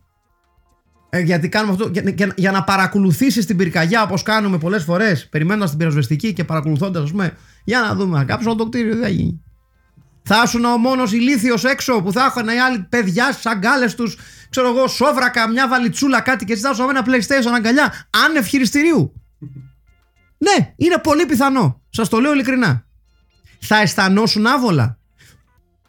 Ε, 1.10 1.20
γιατί 1.20 1.50
κάνουμε 1.50 1.74
αυτό. 1.74 1.90
Για, 2.16 2.34
για, 2.36 2.52
να 2.52 2.64
παρακολουθήσεις 2.64 3.46
την 3.46 3.58
πυρκαγιά 3.58 4.04
όπως 4.04 4.24
κάνουμε 4.24 4.58
πολλές 4.58 4.84
φορές, 4.84 5.30
περιμένοντας 5.30 5.70
την 5.70 5.80
πυροσβεστική 5.80 6.34
και 6.34 6.44
παρακολουθώντας, 6.44 7.04
ας 7.04 7.12
πούμε, 7.12 7.38
για 7.64 7.80
να 7.80 7.96
δούμε, 7.96 8.18
να 8.18 8.24
κάψουμε 8.24 8.56
το 8.56 8.68
κτίριο, 8.68 8.94
δεν 8.94 9.02
θα 9.02 9.10
γίνει. 9.10 9.44
Θα 10.24 10.42
ήσουν 10.46 10.66
ο 10.66 10.78
μόνος 10.78 11.12
ηλίθιος 11.12 11.64
έξω 11.64 12.02
που 12.02 12.12
θα 12.12 12.26
έχουν 12.26 12.48
οι 12.48 12.60
άλλοι 12.60 12.80
παιδιά 12.90 13.32
στι 13.32 13.50
αγκάλε 13.50 13.92
τους, 13.92 14.18
ξέρω 14.50 14.68
εγώ, 14.68 14.88
σόβρακα, 14.88 15.50
μια 15.50 15.68
βαλιτσούλα, 15.68 16.22
κάτι 16.22 16.46
και 16.46 16.56
ζητάω 16.56 16.90
ένα 16.90 17.06
PlayStation 17.06 17.52
αγκαλιά, 17.56 17.94
άνευ 18.28 18.46
χειριστηρίου. 18.46 19.14
Ναι, 20.38 20.74
είναι 20.76 20.98
πολύ 20.98 21.26
πιθανό. 21.26 21.82
Σας 21.90 22.10
το 22.10 22.20
λέω 22.20 22.34
ειλικρινά. 22.34 22.86
Θα 23.60 23.78
αισθανόσουν 23.78 24.48
άβολα. 24.48 24.99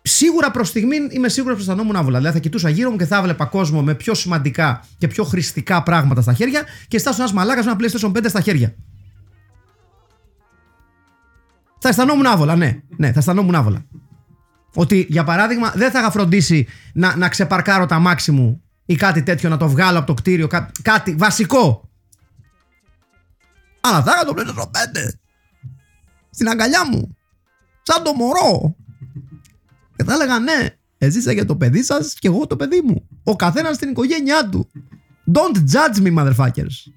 Σίγουρα 0.02 0.50
προς 0.50 0.68
στιγμή 0.68 0.96
είμαι 1.10 1.28
σίγουρος 1.28 1.56
ότι 1.56 1.64
αισθανόμουν 1.64 1.96
άβολα. 1.96 2.18
Δηλαδή 2.18 2.36
θα 2.36 2.42
κοιτούσα 2.42 2.68
γύρω 2.68 2.90
μου 2.90 2.96
και 2.96 3.04
θα 3.04 3.16
έβλεπα 3.16 3.44
κόσμο 3.44 3.82
με 3.82 3.94
πιο 3.94 4.14
σημαντικά 4.14 4.84
και 4.98 5.06
πιο 5.06 5.24
χρηστικά 5.24 5.82
πράγματα 5.82 6.22
στα 6.22 6.32
χέρια 6.32 6.64
και 6.88 6.98
στάσουν 6.98 7.20
ένας 7.20 7.32
μαλάκας 7.32 7.64
με 7.64 7.70
ένα 7.70 7.80
PlayStation 7.80 8.12
5 8.18 8.24
στα 8.28 8.40
χέρια. 8.40 8.74
Θα 11.78 11.88
αισθανόμουν 11.88 12.26
άβολα, 12.26 12.56
ναι. 12.56 12.82
Ναι, 12.96 13.12
θα 13.12 13.18
αισθανόμουν 13.18 13.54
άβολα. 13.54 13.84
Ότι 14.74 15.06
για 15.08 15.24
παράδειγμα 15.24 15.72
δεν 15.74 15.90
θα 15.90 15.98
είχα 15.98 16.10
φροντίσει 16.10 16.66
να, 16.92 17.16
να 17.16 17.28
ξεπαρκάρω 17.28 17.86
τα 17.86 17.98
μάξι 17.98 18.32
μου 18.32 18.62
ή 18.86 18.94
κάτι 18.94 19.22
τέτοιο, 19.22 19.48
να 19.48 19.56
το 19.56 19.68
βγάλω 19.68 19.98
από 19.98 20.06
το 20.06 20.14
κτίριο, 20.14 20.46
κά, 20.46 20.70
κάτι 20.82 21.14
βασικό. 21.14 21.90
Αλλά 23.80 24.02
θα 24.02 24.12
είχα 24.14 24.24
το 24.24 24.34
PlayStation 24.36 24.64
5 24.64 24.70
στην 26.30 26.48
αγκαλιά 26.48 26.88
μου. 26.90 27.16
Σαν 27.82 28.02
το 28.02 28.12
μωρό. 28.12 28.76
Και 30.00 30.06
θα 30.06 30.14
έλεγα 30.14 30.38
ναι, 30.38 30.68
εσείς 30.98 31.32
για 31.32 31.46
το 31.46 31.56
παιδί 31.56 31.82
σας 31.82 32.14
και 32.18 32.28
εγώ 32.28 32.46
το 32.46 32.56
παιδί 32.56 32.80
μου. 32.84 33.08
Ο 33.22 33.36
καθένας 33.36 33.76
στην 33.76 33.88
οικογένειά 33.88 34.48
του. 34.48 34.70
Don't 35.32 35.56
judge 35.56 36.02
me, 36.02 36.18
motherfuckers. 36.18 36.92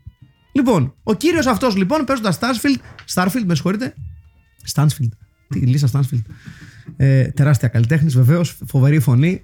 Λοιπόν, 0.51 0.95
ο 1.03 1.13
κύριος 1.13 1.45
αυτός 1.45 1.75
λοιπόν 1.75 2.03
παίζοντας 2.05 2.39
Starfield, 2.39 2.77
Starfield 3.13 3.43
με 3.45 3.55
συγχωρείτε, 3.55 3.93
Stansfield, 4.73 5.09
τι 5.47 5.59
Λίσα 5.59 5.89
Stansfield, 5.93 6.21
ε, 6.97 7.23
τεράστια 7.23 7.67
καλλιτέχνης, 7.67 8.15
βεβαίως, 8.15 8.57
φοβερή 8.67 8.99
φωνή. 8.99 9.43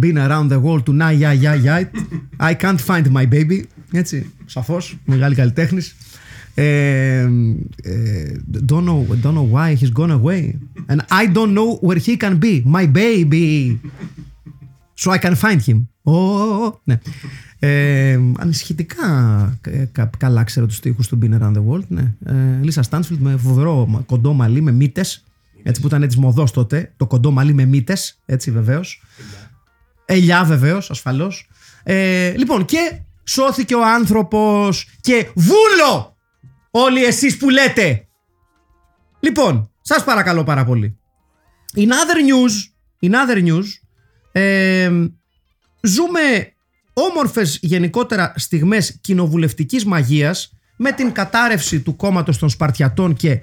Been 0.00 0.16
around 0.16 0.48
the 0.50 0.62
world 0.62 0.82
to 0.84 1.00
night, 1.00 1.20
yeah, 1.20 1.42
yeah, 1.42 1.64
yeah. 1.64 1.84
I 2.38 2.54
can't 2.54 2.80
find 2.86 3.12
my 3.12 3.28
baby. 3.28 3.62
Έτσι, 3.92 4.32
σαφώς, 4.44 4.98
μεγάλη 5.04 5.34
καλλιτέχνης. 5.34 5.96
Ε, 6.62 7.28
ε, 7.82 8.36
don't, 8.68 8.84
know, 8.84 9.06
don't 9.22 9.34
know 9.34 9.48
why 9.54 9.74
he's 9.80 9.92
gone 10.00 10.10
away. 10.10 10.42
And 10.88 11.00
I 11.10 11.26
don't 11.36 11.54
know 11.54 11.78
where 11.86 12.00
he 12.06 12.16
can 12.16 12.38
be. 12.38 12.62
My 12.76 12.86
baby. 12.86 13.78
So 14.94 15.10
I 15.10 15.18
can 15.18 15.34
find 15.34 15.60
him. 15.68 15.88
Oh, 16.02 16.72
ναι. 16.84 16.98
Ε, 17.58 18.18
ανησυχητικά 18.38 19.06
ε, 19.66 19.84
καλά 20.18 20.44
ξέρω 20.44 20.66
τους 20.66 20.76
στίχους 20.76 21.08
του 21.08 21.18
Been 21.22 21.40
Around 21.40 21.52
the 21.52 21.64
World. 21.68 21.86
Ναι. 21.88 22.14
Ε, 22.24 22.62
Λίσα 22.62 22.82
Στάνσφιλντ 22.82 23.20
με 23.20 23.36
φοβερό 23.36 24.04
κοντό 24.06 24.32
μαλλί, 24.32 24.60
με 24.60 24.72
μύτες 24.72 25.24
έτσι 25.62 25.80
που 25.80 25.86
ήταν 25.86 26.02
έτσι 26.02 26.18
μοδός 26.18 26.50
τότε, 26.50 26.92
το 26.96 27.06
κοντό 27.06 27.30
μαλλί 27.30 27.54
με 27.54 27.64
μύτες, 27.64 28.18
έτσι 28.26 28.50
βεβαίως. 28.50 29.02
Ελιά 30.04 30.44
βεβαίως, 30.44 30.90
ασφαλώς. 30.90 31.48
Ε, 31.82 32.34
λοιπόν, 32.36 32.64
και 32.64 33.00
σώθηκε 33.24 33.74
ο 33.74 33.86
άνθρωπος 33.86 34.88
και 35.00 35.30
βούλο! 35.34 36.09
Όλοι 36.70 37.04
εσείς 37.04 37.36
που 37.36 37.50
λέτε. 37.50 38.06
Λοιπόν, 39.20 39.70
σας 39.80 40.04
παρακαλώ 40.04 40.44
πάρα 40.44 40.64
πολύ. 40.64 40.98
In 41.76 41.88
other 41.88 42.18
news, 42.30 42.54
in 43.00 43.12
other 43.12 43.48
news 43.48 43.64
ε, 44.32 44.90
ζούμε 45.82 46.20
όμορφες 46.92 47.58
γενικότερα 47.62 48.32
στιγμές 48.36 48.98
κοινοβουλευτικής 49.00 49.84
μαγείας 49.84 50.52
με 50.76 50.92
την 50.92 51.12
κατάρρευση 51.12 51.80
του 51.80 51.96
κόμματος 51.96 52.38
των 52.38 52.48
Σπαρτιατών 52.48 53.14
και 53.14 53.40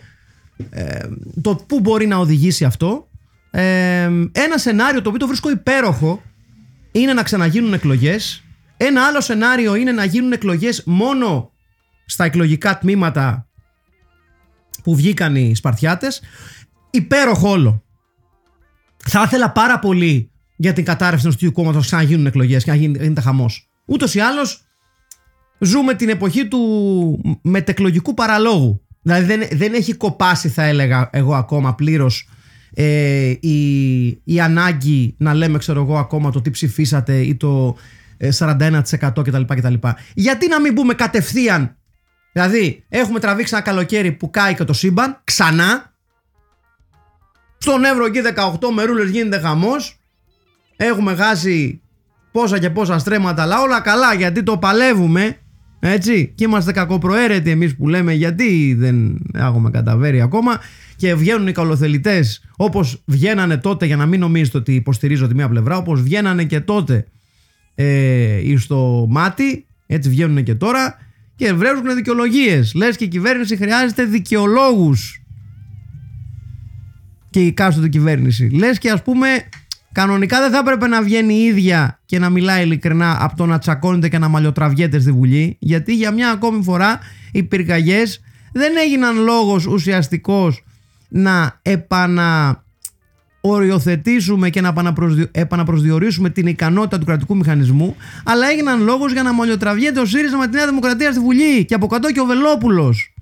ε, 0.69 1.07
το 1.41 1.55
πού 1.55 1.79
μπορεί 1.79 2.07
να 2.07 2.17
οδηγήσει 2.17 2.65
αυτό. 2.65 3.09
Ε, 3.51 4.09
ένα 4.31 4.57
σενάριο 4.57 5.01
το 5.01 5.07
οποίο 5.07 5.19
το 5.19 5.27
βρίσκω 5.27 5.49
υπέροχο 5.49 6.21
είναι 6.91 7.13
να 7.13 7.23
ξαναγίνουν 7.23 7.73
εκλογές. 7.73 8.43
Ένα 8.77 9.05
άλλο 9.05 9.21
σενάριο 9.21 9.75
είναι 9.75 9.91
να 9.91 10.03
γίνουν 10.03 10.31
εκλογές 10.31 10.83
μόνο 10.85 11.51
στα 12.07 12.23
εκλογικά 12.23 12.77
τμήματα 12.77 13.47
που 14.83 14.95
βγήκαν 14.95 15.35
οι 15.35 15.55
Σπαρτιάτες. 15.55 16.21
Υπέροχο 16.89 17.49
όλο. 17.49 17.83
Θα 18.97 19.23
ήθελα 19.25 19.51
πάρα 19.51 19.79
πολύ 19.79 20.31
για 20.55 20.73
την 20.73 20.85
κατάρρευση 20.85 21.23
του 21.23 21.29
Νοστιού 21.31 21.51
Κόμματος 21.51 21.81
να 21.81 21.85
ξαναγίνουν 21.87 22.25
εκλογές 22.25 22.63
και 22.63 22.71
να 22.71 22.77
γίνεται 22.77 23.21
χαμός. 23.21 23.69
Ούτως 23.85 24.15
ή 24.15 24.19
άλλως, 24.19 24.65
ζούμε 25.59 25.93
την 25.93 26.09
εποχή 26.09 26.47
του 26.47 27.39
μετεκλογικού 27.41 28.13
παραλόγου. 28.13 28.81
Δηλαδή 29.01 29.25
δεν, 29.25 29.47
δεν 29.51 29.73
έχει 29.73 29.93
κοπάσει 29.93 30.49
θα 30.49 30.63
έλεγα 30.63 31.09
εγώ 31.11 31.35
ακόμα 31.35 31.75
πλήρως 31.75 32.29
ε, 32.73 33.33
η, 33.39 34.07
η 34.23 34.39
ανάγκη 34.41 35.15
να 35.17 35.33
λέμε 35.33 35.57
ξέρω 35.57 35.81
εγώ 35.81 35.97
ακόμα 35.97 36.31
το 36.31 36.41
τι 36.41 36.49
ψηφίσατε 36.49 37.17
ή 37.17 37.35
το 37.35 37.77
41% 38.37 38.79
κτλ, 38.99 39.41
κτλ. 39.47 39.73
Γιατί 40.13 40.47
να 40.47 40.61
μην 40.61 40.73
μπούμε 40.73 40.93
κατευθείαν 40.93 41.76
Δηλαδή 42.37 42.83
έχουμε 42.89 43.19
τραβήξει 43.19 43.55
ένα 43.55 43.63
καλοκαίρι 43.63 44.11
που 44.11 44.29
κάει 44.29 44.55
και 44.55 44.63
το 44.63 44.73
σύμπαν 44.73 45.21
ξανά. 45.23 45.93
Στον 47.57 47.83
Εύρο 47.83 48.05
εκεί 48.05 48.19
18 48.59 48.71
μερούλες 48.73 49.09
γίνεται 49.09 49.39
χαμός. 49.39 49.99
Έχουμε 50.75 51.15
χάσει 51.15 51.81
πόσα 52.31 52.59
και 52.59 52.69
πόσα 52.69 52.99
στρέμματα 52.99 53.41
αλλά 53.41 53.61
όλα 53.61 53.81
καλά 53.81 54.13
γιατί 54.13 54.43
το 54.43 54.57
παλεύουμε 54.57 55.37
έτσι, 55.79 56.31
και 56.35 56.43
είμαστε 56.43 56.71
κακοπροαίρετοι 56.71 57.49
εμείς 57.49 57.75
που 57.75 57.87
λέμε 57.87 58.13
γιατί 58.13 58.73
δεν 58.73 59.21
έχουμε 59.33 59.69
καταβέρει 59.69 60.21
ακόμα. 60.21 60.59
Και 60.95 61.15
βγαίνουν 61.15 61.47
οι 61.47 61.51
καλοθελητές 61.51 62.43
όπως 62.57 63.01
βγαίνανε 63.05 63.57
τότε, 63.57 63.85
για 63.85 63.95
να 63.95 64.05
μην 64.05 64.19
νομίζετε 64.19 64.57
ότι 64.57 64.75
υποστηρίζω 64.75 65.27
τη 65.27 65.35
μία 65.35 65.49
πλευρά, 65.49 65.77
όπως 65.77 66.01
βγαίνανε 66.01 66.43
και 66.43 66.59
τότε 66.59 67.07
ε, 67.75 68.39
στο 68.57 69.05
μάτι, 69.09 69.65
έτσι 69.85 70.09
βγαίνουν 70.09 70.43
και 70.43 70.55
τώρα 70.55 71.06
και 71.37 71.53
βρέζουν 71.53 71.95
δικαιολογίες. 71.95 72.73
Λες 72.73 72.95
και 72.95 73.03
η 73.03 73.07
κυβέρνηση 73.07 73.55
χρειάζεται 73.55 74.03
δικαιολόγους. 74.03 75.21
Και 77.29 77.39
η 77.45 77.51
κάστοτε 77.51 77.89
κυβέρνηση. 77.89 78.49
Λες 78.49 78.77
και 78.77 78.91
ας 78.91 79.03
πούμε 79.03 79.27
Κανονικά 79.97 80.39
δεν 80.39 80.51
θα 80.51 80.57
έπρεπε 80.57 80.87
να 80.87 81.01
βγαίνει 81.01 81.33
η 81.33 81.43
ίδια 81.43 81.99
και 82.05 82.19
να 82.19 82.29
μιλάει 82.29 82.63
ειλικρινά 82.63 83.17
από 83.19 83.35
το 83.35 83.45
να 83.45 83.57
τσακώνεται 83.57 84.09
και 84.09 84.17
να 84.17 84.27
μαλλιοτραβιέται 84.27 84.99
στη 84.99 85.11
Βουλή, 85.11 85.57
γιατί 85.59 85.95
για 85.95 86.11
μια 86.11 86.31
ακόμη 86.31 86.63
φορά 86.63 86.99
οι 87.31 87.43
πυρκαγιές 87.43 88.21
δεν 88.53 88.77
έγιναν 88.77 89.17
λόγος 89.17 89.65
ουσιαστικός 89.65 90.63
να 91.07 91.59
επαναοριοθετήσουμε 93.47 94.49
και 94.49 94.61
να 94.61 94.73
επαναπροσδιορίσουμε 95.31 96.29
την 96.29 96.47
ικανότητα 96.47 96.99
του 96.99 97.05
κρατικού 97.05 97.37
μηχανισμού, 97.37 97.95
αλλά 98.23 98.49
έγιναν 98.49 98.83
λόγος 98.83 99.11
για 99.11 99.23
να 99.23 99.33
μαλλιοτραβιέται 99.33 99.99
ο 99.99 100.05
ΣΥΡΙΖΑ 100.05 100.37
με 100.37 100.47
τη 100.47 100.55
Νέα 100.55 100.67
Δημοκρατία 100.67 101.11
στη 101.11 101.19
Βουλή 101.19 101.65
και 101.65 101.73
από 101.73 101.87
κάτω 101.87 102.11
και 102.11 102.19
ο 102.19 102.25
Βελόπουλος. 102.25 103.13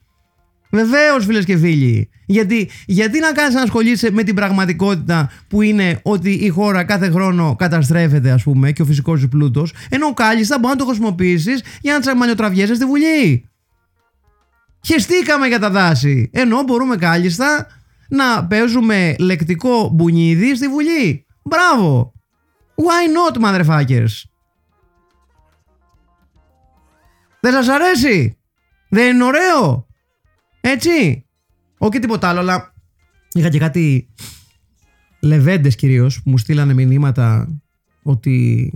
Βεβαίως, 0.69 1.25
φίλες 1.25 1.45
και 1.45 1.57
φίλοι. 1.57 2.09
Γιατί, 2.25 2.69
γιατί 2.85 3.19
να 3.19 3.31
κάνεις 3.31 3.53
να 3.53 3.61
ασχολείσαι 3.61 4.11
με 4.11 4.23
την 4.23 4.35
πραγματικότητα 4.35 5.31
που 5.47 5.61
είναι 5.61 5.99
ότι 6.03 6.31
η 6.31 6.49
χώρα 6.49 6.83
κάθε 6.83 7.09
χρόνο 7.09 7.55
καταστρέφεται, 7.55 8.31
ας 8.31 8.43
πούμε, 8.43 8.71
και 8.71 8.81
ο 8.81 8.85
φυσικός 8.85 9.21
του 9.21 9.29
πλούτος, 9.29 9.73
ενώ 9.89 10.13
κάλλιστα 10.13 10.59
μπορεί 10.59 10.73
να 10.73 10.79
το 10.79 10.85
χρησιμοποιήσεις 10.85 11.63
για 11.81 11.93
να 11.93 11.99
τσαμανιοτραβιέσαι 11.99 12.75
στη 12.75 12.85
Βουλή. 12.85 13.49
Χεστήκαμε 14.85 15.47
για 15.47 15.59
τα 15.59 15.69
δάση. 15.69 16.29
Ενώ 16.33 16.63
μπορούμε 16.63 16.95
κάλλιστα 16.95 17.67
να 18.09 18.47
παίζουμε 18.47 19.15
λεκτικό 19.19 19.89
μπουνίδι 19.89 20.55
στη 20.55 20.67
Βουλή. 20.67 21.25
Μπράβο. 21.43 22.13
Why 22.75 23.35
not, 23.35 23.43
motherfuckers; 23.43 24.23
Δεν 27.39 27.53
σας 27.53 27.67
αρέσει; 27.67 28.37
Δεν 28.89 29.15
είναι 29.15 29.23
ωραίο; 29.23 29.87
Έτσι; 30.61 31.25
Όχι 31.77 31.99
τίποτα 31.99 32.29
άλλο, 32.29 32.39
αλλά 32.39 32.73
είχα 33.33 33.49
και 33.49 33.59
κάτι 33.59 34.09
λεβέντες 35.19 35.75
κυρίως 35.75 36.21
που 36.23 36.29
μου 36.29 36.37
στείλανε 36.37 36.73
μηνύματα 36.73 37.47
ότι 38.03 38.71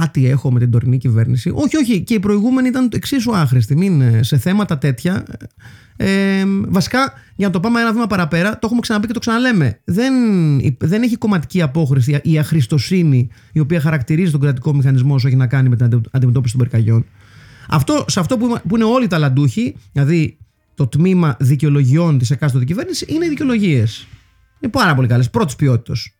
κάτι 0.00 0.28
έχω 0.28 0.52
με 0.52 0.58
την 0.58 0.70
τωρινή 0.70 0.98
κυβέρνηση. 0.98 1.52
Όχι, 1.54 1.76
όχι. 1.76 2.02
Και 2.02 2.14
η 2.14 2.20
προηγούμενη 2.20 2.68
ήταν 2.68 2.88
εξίσου 2.92 3.36
άχρηστη. 3.36 3.76
Μην 3.76 4.00
ε, 4.00 4.22
σε 4.22 4.38
θέματα 4.38 4.78
τέτοια. 4.78 5.24
Ε, 5.96 6.44
βασικά, 6.68 7.12
για 7.36 7.46
να 7.46 7.52
το 7.52 7.60
πάμε 7.60 7.80
ένα 7.80 7.92
βήμα 7.92 8.06
παραπέρα, 8.06 8.50
το 8.50 8.60
έχουμε 8.62 8.80
ξαναπεί 8.80 9.06
και 9.06 9.12
το 9.12 9.18
ξαναλέμε. 9.18 9.80
Δεν, 9.84 10.12
δεν 10.78 11.02
έχει 11.02 11.16
κομματική 11.16 11.62
απόχρηση 11.62 12.20
η 12.22 12.38
αχρηστοσύνη 12.38 13.28
η 13.52 13.60
οποία 13.60 13.80
χαρακτηρίζει 13.80 14.30
τον 14.30 14.40
κρατικό 14.40 14.74
μηχανισμό 14.74 15.14
όσο 15.14 15.26
έχει 15.26 15.36
να 15.36 15.46
κάνει 15.46 15.68
με 15.68 15.76
την 15.76 16.02
αντιμετώπιση 16.10 16.56
των 16.56 16.68
περκαγιών. 16.68 17.06
Αυτό, 17.68 18.04
σε 18.08 18.20
αυτό 18.20 18.36
που, 18.36 18.58
που 18.68 18.76
είναι 18.76 18.84
όλοι 18.84 19.06
τα 19.06 19.16
ταλαντούχοι, 19.16 19.76
δηλαδή 19.92 20.38
το 20.74 20.86
τμήμα 20.86 21.36
δικαιολογιών 21.40 22.18
της 22.18 22.30
εκάστοτε 22.30 22.64
κυβέρνησης, 22.64 23.08
είναι 23.08 23.24
οι 23.24 23.28
δικαιολογίες. 23.28 24.06
Είναι 24.60 24.72
πάρα 24.72 24.94
πολύ 24.94 25.08
καλές. 25.08 25.30
Πρώτης 25.30 25.56
ποιότητας. 25.56 26.12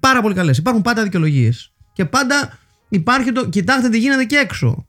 Πάρα 0.00 0.20
πολύ 0.20 0.34
καλές. 0.34 0.58
Υπάρχουν 0.58 0.82
πάντα 0.82 1.02
δικαιολογίες. 1.02 1.72
Και 1.92 2.04
πάντα 2.04 2.58
υπάρχει 2.88 3.32
το. 3.32 3.48
Κοιτάξτε 3.48 3.88
τι 3.88 3.98
γίνεται 3.98 4.24
και 4.24 4.36
έξω. 4.36 4.86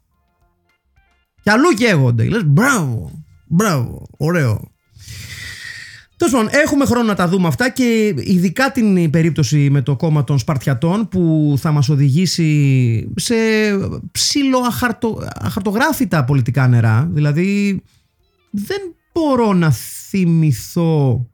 Και 1.44 1.51
αλλού 1.51 1.70
καίγονται. 1.70 2.24
Λες 2.24 2.46
μπράβο. 2.46 3.24
Μπράβο. 3.48 4.08
Ωραίο. 4.18 4.72
Τέλος 6.18 6.34
πάντων, 6.34 6.50
έχουμε 6.51 6.86
χρόνο 6.86 7.08
να 7.08 7.16
τα 7.16 7.27
δούμε 7.27 7.48
αυτά 7.48 7.70
και 7.70 8.13
ειδικά 8.18 8.72
την 8.72 9.10
περίπτωση 9.10 9.70
με 9.70 9.82
το 9.82 9.96
κόμμα 9.96 10.24
των 10.24 10.39
Σπαρτιατών 10.39 11.08
που 11.08 11.54
θα 11.58 11.72
μας 11.72 11.89
οδηγήσει 11.89 13.12
σε 13.16 13.36
ψηλό 14.12 14.60
αχαρτογράφητα 15.42 16.24
πολιτικά 16.24 16.68
νερά. 16.68 17.10
Δηλαδή, 17.12 17.82
δεν 18.51 18.80
μπορώ 19.13 19.54
να 19.54 19.72
θυμηθώ 20.10 21.27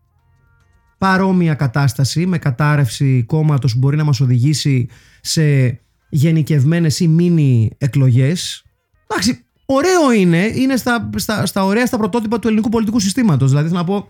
παρόμοια 0.98 1.54
κατάσταση 1.54 2.26
με 2.26 2.38
κατάρρευση 2.38 3.24
κόμματος 3.24 3.74
που 3.74 3.80
μπορεί 3.80 3.98
να 3.98 4.04
μας 4.04 4.20
οδηγήσει 4.20 4.88
σε 5.22 5.80
γενικευμένες 6.14 7.00
ή 7.00 7.08
μίνι 7.08 7.72
εκλογές. 7.78 8.64
Εντάξει, 9.08 9.46
ωραίο 9.66 10.12
είναι, 10.12 10.52
είναι 10.54 10.76
στα, 10.78 11.10
στα, 11.16 11.46
στα 11.46 11.66
ωραία 11.66 11.86
στα 11.86 11.98
πρωτότυπα 11.98 12.40
του 12.40 12.48
ελληνικού 12.48 12.70
πολιτικού 12.70 13.00
συστήματος. 13.00 13.50
Δηλαδή 13.50 13.68
θέλω 13.68 13.80
να 13.80 13.86
πω, 13.86 14.10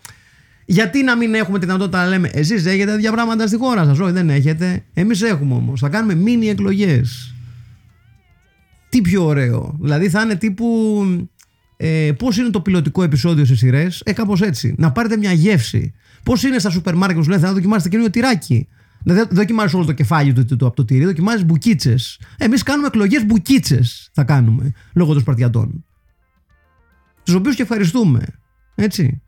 γιατί 0.65 1.03
να 1.03 1.15
μην 1.17 1.33
έχουμε 1.33 1.59
τη 1.59 1.65
δυνατότητα 1.65 2.03
να 2.03 2.09
λέμε 2.09 2.29
Εσείς 2.33 2.65
έχετε 2.65 2.91
τέτοια 2.91 3.11
πράγματα 3.11 3.47
στη 3.47 3.57
χώρα 3.57 3.85
σας. 3.85 3.99
Όχι, 3.99 4.11
δεν 4.11 4.29
έχετε. 4.29 4.83
Εμείς 4.93 5.21
έχουμε 5.21 5.53
όμως. 5.53 5.79
Θα 5.79 5.89
κάνουμε 5.89 6.15
μίνι 6.15 6.47
εκλογές. 6.49 7.33
Τι 8.89 9.01
πιο 9.01 9.25
ωραίο. 9.25 9.77
Δηλαδή 9.81 10.09
θα 10.09 10.21
είναι 10.21 10.35
τύπου. 10.35 10.67
Ε, 11.77 12.11
Πώς 12.17 12.37
είναι 12.37 12.49
το 12.49 12.61
πιλωτικό 12.61 13.03
επεισόδιο 13.03 13.45
σε 13.45 13.55
σειρές, 13.55 14.01
Ε, 14.05 14.13
κάπως 14.13 14.41
έτσι. 14.41 14.75
Να 14.77 14.91
πάρετε 14.91 15.17
μια 15.17 15.31
γεύση. 15.31 15.93
Πώς 16.23 16.43
είναι 16.43 16.59
στα 16.59 16.69
σούπερ 16.69 16.95
μάρκετ 16.95 17.23
που 17.23 17.29
λένε 17.29 17.41
θα 17.41 17.53
δοκιμάσετε 17.53 17.89
καινούριο 17.89 18.11
τυράκι. 18.11 18.67
Δεν 19.03 19.27
δοκιμάζεις 19.31 19.73
όλο 19.73 19.85
το 19.85 19.91
κεφάλι 19.91 20.33
του, 20.33 20.45
του, 20.45 20.65
από 20.65 20.75
το 20.75 20.85
τυρί, 20.85 21.05
δοκιμάζεις 21.05 21.45
μπουκίτσες. 21.45 22.19
Εμείς 22.37 22.63
κάνουμε 22.63 22.87
εκλογές 22.87 23.25
μπουκίτσες. 23.25 24.09
Θα 24.13 24.23
κάνουμε 24.23 24.71
λόγω 24.93 25.13
των 25.13 25.21
Σπαρτιατών. 25.21 25.85
Τους 27.23 27.33
οποίους 27.33 27.55
και 27.55 27.61
ευχαριστούμε. 27.61 28.25
Έτσι. 28.75 29.21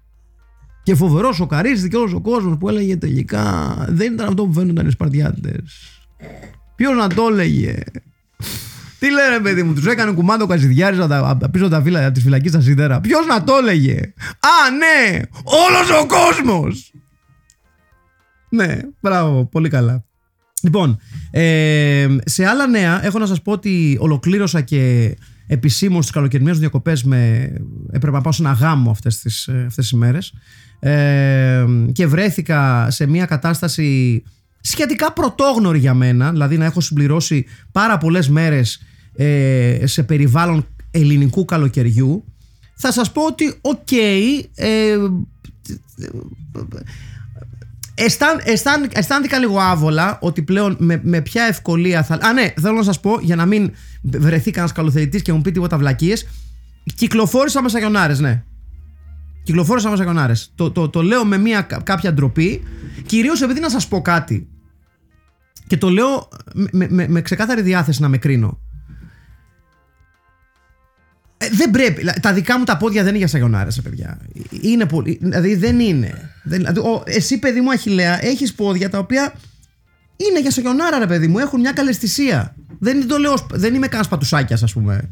Και 0.84 0.96
φοβερός 0.96 1.36
σοκαρίστηκε 1.36 1.98
όλο 1.98 2.16
ο 2.16 2.22
κόσμος 2.22 2.58
που 2.58 2.70
έλεγε 2.70 2.98
τελικά 2.98 3.76
δεν 3.90 4.14
ήταν 4.14 4.28
αυτό 4.28 4.46
που 4.46 4.54
φαίνονταν 4.54 4.88
οι 4.88 4.92
Σπαρτιάτες. 4.92 6.00
Ποιος 6.76 6.96
να 6.96 7.08
το 7.08 7.28
έλεγε. 7.32 7.76
Τι 9.00 9.12
λένε, 9.12 9.40
παιδί 9.42 9.64
μου, 9.64 9.74
τους 9.74 9.86
έκανε 9.86 10.12
κουμάντο 10.12 10.44
ο 10.44 10.48
Καζιδιάρης 10.48 11.00
από 11.00 11.50
πίσω 11.50 11.70
τα 11.70 11.82
φύλλα 11.82 12.12
τη 12.12 12.22
φυλακή 12.22 12.48
στα 12.48 12.62
σίδερα. 12.62 13.02
Ποιος 13.02 13.26
να 13.26 13.44
το 13.44 13.56
έλεγε. 13.56 13.98
Α, 14.40 14.72
ναι! 14.78 15.20
Όλος 15.44 16.02
ο 16.02 16.06
κόσμος! 16.06 16.94
Ναι, 18.56 18.80
μπράβο, 19.02 19.46
πολύ 19.46 19.70
καλά. 19.70 20.06
Λοιπόν, 20.62 20.98
ε, 21.32 22.16
σε 22.26 22.46
άλλα 22.46 22.68
νέα, 22.68 23.06
έχω 23.06 23.20
να 23.20 23.26
σας 23.26 23.42
πω 23.42 23.52
ότι 23.52 23.98
ολοκλήρωσα 24.00 24.62
και 24.62 25.16
επισήμω 25.48 26.00
τις 26.00 26.10
καλοκαιρινές 26.10 26.60
διακοπές 26.60 27.04
με. 27.04 27.52
Έπρεπε 27.92 28.16
να 28.16 28.22
πάω 28.22 28.32
σε 28.32 28.42
ένα 28.42 28.52
γάμο 28.52 28.92
αυτές 28.92 29.20
τις 29.20 29.50
αυτές 29.66 29.92
ε, 29.92 29.96
μέρες. 29.96 30.34
Ε, 30.80 31.66
και 31.92 32.08
βρέθηκα 32.08 32.90
σε 32.90 33.08
μια 33.08 33.26
κατάσταση 33.26 34.24
σχετικά 34.62 35.14
πρωτόγνωρη 35.14 35.80
για 35.80 35.94
μένα, 35.94 36.32
δηλαδή 36.32 36.58
να 36.58 36.66
έχω 36.66 36.82
συμπληρώσει 36.82 37.46
πάρα 37.72 37.98
πολλές 37.98 38.30
μέρες 38.30 38.82
ε, 39.16 39.80
σε 39.84 40.04
περιβάλλον 40.04 40.68
ελληνικού 40.92 41.46
καλοκαιριού, 41.46 42.24
θα 42.76 42.92
σας 42.92 43.12
πω 43.12 43.26
ότι 43.26 43.58
οκ, 43.62 43.92
ε, 44.56 44.96
αισθάν, 47.96 48.42
αισθάν, 48.44 48.90
αισθάνθηκα 48.94 49.40
λίγο 49.40 49.60
άβολα 49.60 50.18
ότι 50.22 50.42
πλέον 50.42 50.76
με, 50.80 51.00
με 51.04 51.22
ποια 51.22 51.44
ευκολία 51.44 52.04
θα... 52.04 52.18
Α 52.22 52.34
ναι, 52.34 52.54
θέλω 52.62 52.76
να 52.76 52.84
σας 52.84 53.00
πω 53.00 53.20
για 53.22 53.36
να 53.36 53.46
μην 53.46 53.72
βρεθεί 54.02 54.52
κανένας 54.52 54.76
καλοθελητής 54.76 55.22
και 55.22 55.34
μου 55.34 55.42
πει 55.42 55.52
τίποτα 55.52 55.78
βλακείες, 55.78 56.28
κυκλοφόρησα 56.96 57.62
με 57.62 57.70
σαγιονάρες, 57.70 58.20
ναι. 58.20 58.44
Κυκλοφόρησα 59.44 59.90
με 59.90 59.96
σαγιονάρες. 59.96 60.34
Το, 60.56 60.72
το, 60.72 60.90
το 60.90 61.02
λέω 61.02 61.26
με 61.26 61.38
μια 61.38 61.62
κάποια 61.62 62.14
ντροπή, 62.14 62.64
κυρίως 63.06 63.42
επειδή 63.42 63.60
να 63.60 63.70
σας 63.70 63.88
πω 63.88 64.02
κάτι. 64.02 64.48
Και 65.68 65.78
το 65.78 65.90
λέω 65.90 66.28
με, 66.72 66.88
με, 66.90 67.08
με 67.08 67.22
ξεκάθαρη 67.22 67.62
διάθεση 67.62 68.02
να 68.02 68.08
με 68.08 68.18
κρίνω. 68.18 68.60
Ε, 71.46 71.56
δεν 71.56 71.72
πρέπει. 71.72 72.04
Τα 72.22 72.34
δικά 72.34 72.58
μου 72.58 72.64
τα 72.64 72.78
πόδια 72.78 73.02
δεν 73.02 73.10
είναι 73.10 73.18
για 73.18 73.28
σαγιονάρε, 73.28 73.70
παιδιά. 73.84 74.18
Είναι 74.62 74.86
πολύ. 74.86 75.18
Δηλαδή 75.22 75.56
δεν 75.56 75.80
είναι. 75.80 76.32
Δηλαδή, 76.44 76.80
ο, 76.80 77.04
εσύ, 77.06 77.40
παιδί 77.40 77.62
μου, 77.62 77.72
Αχηλέα, 77.72 78.26
έχεις 78.26 78.54
πόδια 78.54 78.90
τα 78.90 78.98
οποία 78.98 79.34
είναι 80.16 80.42
για 80.42 80.52
σαγιονάρα, 80.52 81.00
ρε 81.00 81.08
παιδί 81.08 81.28
μου. 81.28 81.38
Έχουν 81.38 81.60
μια 81.60 81.72
καλαισθησία. 81.72 82.56
Δεν, 82.80 83.08
το 83.08 83.18
λέω, 83.18 83.34
δεν 83.52 83.74
είμαι 83.74 83.88
κανένα 83.88 84.10
πατουσάκια, 84.10 84.58
ας 84.64 84.74
πούμε. 84.74 85.10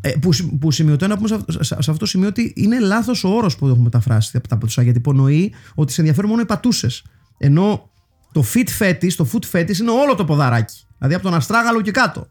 Ε, 0.00 0.10
που, 0.10 0.30
που 0.60 0.70
σημειωτώ 0.70 1.06
να 1.06 1.16
πούμε 1.16 1.28
σε, 1.28 1.62
σε, 1.62 1.74
αυτό 1.78 1.96
το 1.96 2.06
σημείο 2.06 2.28
ότι 2.28 2.52
είναι 2.56 2.78
λάθος 2.78 3.24
ο 3.24 3.28
όρος 3.28 3.56
που 3.56 3.66
έχουμε 3.66 3.82
μεταφράσει 3.82 4.36
από 4.36 4.48
τα 4.48 4.56
πατουσά. 4.56 4.82
Γιατί 4.82 4.98
υπονοεί 4.98 5.54
ότι 5.74 5.92
σε 5.92 6.00
ενδιαφέρουν 6.00 6.30
μόνο 6.30 6.42
οι 6.42 6.46
πατούσες. 6.46 7.04
Ενώ 7.38 7.90
το 8.32 8.44
fit 8.54 8.68
fetish, 8.78 9.12
το 9.16 9.28
foot 9.32 9.56
fetish 9.56 9.78
είναι 9.78 9.90
όλο 9.90 10.14
το 10.14 10.24
ποδαράκι. 10.24 10.86
Δηλαδή 10.98 11.14
από 11.14 11.24
τον 11.24 11.34
αστράγαλο 11.34 11.80
και 11.80 11.90
κάτω. 11.90 12.28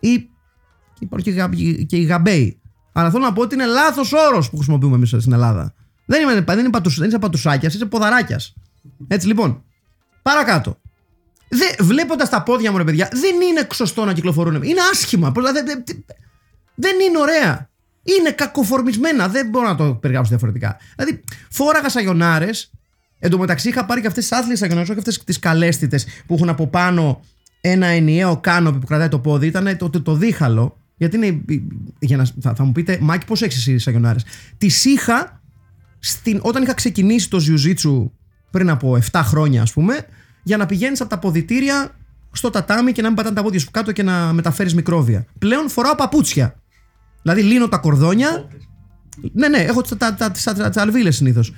Ή 0.00 0.28
υπάρχει 1.02 1.86
και 1.86 1.96
η 1.96 2.02
γαμπέη. 2.02 2.60
Αλλά 2.92 3.10
θέλω 3.10 3.24
να 3.24 3.32
πω 3.32 3.42
ότι 3.42 3.54
είναι 3.54 3.66
λάθος 3.66 4.12
όρος 4.12 4.50
που 4.50 4.56
χρησιμοποιούμε 4.56 4.96
εμείς 4.96 5.08
στην 5.08 5.32
Ελλάδα. 5.32 5.74
Δεν, 6.04 6.22
είμαι, 6.22 6.40
δεν, 6.40 6.58
είναι 6.58 6.70
πατουσ, 6.70 6.98
δεν 6.98 7.08
είσαι 7.08 7.18
πατουσάκια, 7.18 7.68
είσαι 7.68 7.84
ποδαράκιας. 7.84 8.54
Έτσι 9.08 9.26
λοιπόν. 9.26 9.64
Παρακάτω. 10.22 10.80
Βλέποντας 11.80 12.28
τα 12.28 12.42
πόδια 12.42 12.70
μου, 12.70 12.76
ρε 12.76 12.84
παιδιά, 12.84 13.08
δεν 13.12 13.40
είναι 13.40 13.66
σωστό 13.72 14.04
να 14.04 14.12
κυκλοφορούν. 14.12 14.62
Είναι 14.62 14.80
άσχημα. 14.92 15.30
Δηλαδή, 15.30 15.60
δεν 16.74 17.00
είναι 17.08 17.18
ωραία. 17.18 17.68
Είναι 18.02 18.30
κακοφορμισμένα. 18.30 19.28
Δεν 19.28 19.48
μπορώ 19.48 19.66
να 19.66 19.74
το 19.74 19.94
περιγράψω 19.94 20.30
διαφορετικά. 20.30 20.76
Δηλαδή, 20.96 21.20
φόραγα 21.50 21.88
σαγιονάρες. 21.88 22.70
Εν 23.18 23.30
τω 23.30 23.38
μεταξύ, 23.38 23.68
είχα 23.68 23.84
πάρει 23.84 24.00
και 24.00 24.06
αυτές 24.06 24.28
τις 24.28 24.38
άθλιες 24.38 24.58
σαγιονάρες, 24.58 24.90
όχι 24.90 24.98
αυτές 24.98 25.24
τις 25.24 25.38
καλέστητες 25.38 26.06
που 26.26 26.34
έχουν 26.34 26.48
από 26.48 26.66
πάνω 26.66 27.24
ένα 27.60 27.86
ενιαίο 27.86 28.36
κάνοπι 28.36 28.78
που 28.78 28.86
κρατάει 28.86 29.08
το 29.08 29.18
πόδι. 29.18 29.46
Ήταν 29.46 29.76
το, 29.76 29.90
το, 29.90 30.02
το 30.02 30.14
δίχαλο. 30.14 30.76
Γιατί 31.02 31.16
είναι. 31.16 31.40
Για 31.98 32.16
να, 32.16 32.26
θα, 32.40 32.54
θα 32.54 32.64
μου 32.64 32.72
πείτε, 32.72 32.98
Μάκη, 33.00 33.26
πώς 33.26 33.42
έχεις 33.42 33.56
εσύ 33.56 33.78
σαγιονάρες; 33.78 34.24
Τι 34.58 34.66
είχα 34.84 35.40
στην, 35.98 36.38
όταν 36.42 36.62
είχα 36.62 36.74
ξεκινήσει 36.74 37.30
το 37.30 37.38
Ζιουζίτσου 37.38 38.12
πριν 38.50 38.70
από 38.70 38.98
7 39.10 39.20
χρόνια, 39.24 39.62
ας 39.62 39.72
πούμε, 39.72 40.06
για 40.42 40.56
να 40.56 40.66
πηγαίνεις 40.66 41.00
από 41.00 41.10
τα 41.10 41.18
ποδητήρια 41.18 41.96
στο 42.32 42.50
τατάμι 42.50 42.92
και 42.92 43.02
να 43.02 43.06
μην 43.06 43.16
πατάνε 43.16 43.34
τα 43.34 43.42
πόδια 43.42 43.60
σου 43.60 43.70
κάτω 43.70 43.92
και 43.92 44.02
να 44.02 44.32
μεταφέρεις 44.32 44.74
μικρόβια. 44.74 45.26
Πλέον 45.38 45.68
φοράω 45.68 45.94
παπούτσια. 45.94 46.54
Δηλαδή 47.22 47.42
λύνω 47.42 47.68
τα 47.68 47.78
κορδόνια. 47.78 48.48
Ναι, 49.32 49.48
ναι, 49.48 49.58
έχω 49.58 49.82
τι 49.82 49.96
αλβίλες 50.74 51.16
συνήθως. 51.16 51.52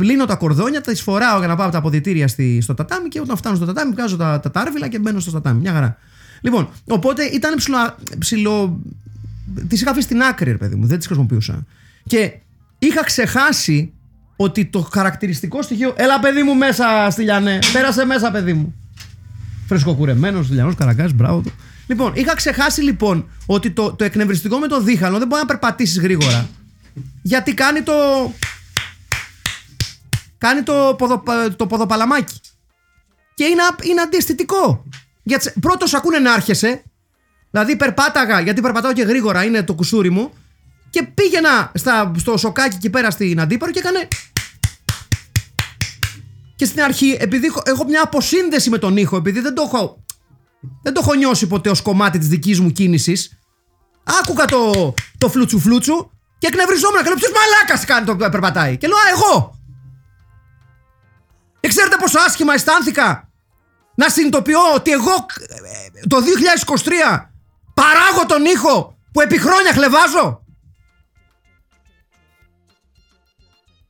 Λύνω 0.00 0.24
τα 0.24 0.36
κορδόνια, 0.36 0.80
τα 0.80 0.94
φοράω 0.94 1.38
για 1.38 1.48
να 1.48 1.56
πάω 1.56 1.64
από 1.64 1.72
τα 1.72 1.78
αποδητήρια 1.78 2.28
στο 2.60 2.74
τατάμι 2.74 3.08
και 3.08 3.20
όταν 3.20 3.36
φτάνω 3.36 3.56
στο 3.56 3.64
τατάμι 3.64 3.92
βγάζω 3.92 4.16
τα, 4.16 4.40
τα 4.40 4.50
τάρβιλα 4.50 4.88
και 4.88 4.98
μπαίνω 4.98 5.20
στο 5.20 5.30
τατάμι. 5.30 5.60
Μια 5.60 5.72
χαρά. 5.72 5.96
Λοιπόν, 6.40 6.68
οπότε 6.84 7.24
ήταν 7.24 7.56
ψηλό. 7.56 7.96
ψηλό 8.18 8.80
τις 9.68 9.80
είχα 9.80 9.90
αφήσει 9.90 10.06
στην 10.06 10.22
άκρη, 10.22 10.50
ρε 10.50 10.56
παιδί 10.56 10.74
μου, 10.74 10.86
δεν 10.86 10.98
τις 10.98 11.06
χρησιμοποιούσα. 11.06 11.66
Και 12.06 12.32
είχα 12.78 13.04
ξεχάσει 13.04 13.92
ότι 14.36 14.64
το 14.66 14.80
χαρακτηριστικό 14.80 15.62
στοιχείο. 15.62 15.94
Έλα, 15.96 16.20
παιδί 16.20 16.42
μου, 16.42 16.54
μέσα 16.54 17.08
στη 17.10 17.22
Λιανέ. 17.22 17.58
Πέρασε 17.72 18.04
μέσα, 18.04 18.30
παιδί 18.30 18.52
μου. 18.52 18.74
Φρεσκοκουρεμένος, 19.66 20.50
Λιανό 20.50 20.74
Καραγκά, 20.74 21.08
μπράβο 21.14 21.40
του. 21.40 21.52
Λοιπόν, 21.86 22.12
είχα 22.14 22.34
ξεχάσει 22.34 22.82
λοιπόν 22.82 23.28
ότι 23.46 23.70
το, 23.70 23.92
το 23.92 24.04
εκνευριστικό 24.04 24.58
με 24.58 24.66
το 24.66 24.80
δίχαλο 24.80 25.18
δεν 25.18 25.26
μπορεί 25.28 25.40
να 25.40 25.46
περπατήσεις 25.46 25.98
γρήγορα. 25.98 26.48
Γιατί 27.22 27.54
κάνει 27.54 27.82
το. 27.82 27.92
Κάνει 30.38 30.62
το, 30.62 30.94
ποδο, 30.98 31.22
το 31.56 31.66
ποδοπαλαμάκι. 31.66 32.40
Και 33.34 33.44
είναι, 33.44 33.62
είναι 33.82 34.00
αντιαισθητικό. 34.00 34.84
Γιατί 35.28 35.52
πρώτος 35.60 35.94
ακούνε 35.94 36.18
να 36.18 36.32
άρχεσαι. 36.32 36.82
Δηλαδή 37.50 37.76
περπάταγα, 37.76 38.40
γιατί 38.40 38.60
περπατάω 38.60 38.92
και 38.92 39.02
γρήγορα, 39.02 39.44
είναι 39.44 39.62
το 39.62 39.74
κουσούρι 39.74 40.10
μου. 40.10 40.32
Και 40.90 41.02
πήγαινα 41.02 41.72
στα, 41.74 42.12
στο 42.16 42.36
σοκάκι 42.36 42.76
εκεί 42.76 42.90
πέρα 42.90 43.10
στην 43.10 43.40
αντίπαρο 43.40 43.72
και 43.72 43.78
έκανε. 43.78 44.08
Και 46.56 46.64
στην 46.64 46.82
αρχή, 46.82 47.16
επειδή 47.20 47.52
έχω 47.62 47.84
μια 47.84 48.02
αποσύνδεση 48.02 48.70
με 48.70 48.78
τον 48.78 48.96
ήχο, 48.96 49.16
επειδή 49.16 49.40
δεν 49.40 49.54
το 49.54 49.62
έχω 49.62 50.04
Δεν 50.82 50.92
το 50.92 51.00
έχω 51.02 51.14
νιώσει 51.14 51.46
ποτέ 51.46 51.70
ως 51.70 51.82
κομμάτι 51.82 52.18
της 52.18 52.28
δικής 52.28 52.60
μου 52.60 52.70
κίνησης. 52.70 53.38
Άκουγα 54.22 54.44
το, 54.44 54.94
το 55.18 55.28
φλούτσου 55.28 55.58
φλούτσου 55.58 56.10
και 56.38 56.46
εκνευριζόμουν. 56.46 56.98
Και 56.98 57.04
λέω: 57.04 57.14
Ποιος 57.14 57.32
μαλάκας 57.32 57.84
κάνει 57.84 58.06
το 58.06 58.16
περπατάει. 58.16 58.76
Και 58.76 58.86
λέω: 58.86 58.96
Α, 58.96 59.00
εγώ. 59.14 59.60
Και 61.60 61.68
ξέρετε 61.68 61.96
πόσο 62.00 62.18
άσχημα 62.18 62.54
αισθάνθηκα 62.54 63.27
να 63.98 64.08
συνειδητοποιώ 64.08 64.58
ότι 64.74 64.90
εγώ 64.90 65.12
ε, 65.12 66.06
το 66.08 66.16
2023 66.84 67.26
παράγω 67.74 68.26
τον 68.26 68.44
ήχο 68.44 68.98
που 69.12 69.20
επί 69.20 69.38
χρόνια 69.38 69.72
χλεβάζω. 69.72 70.44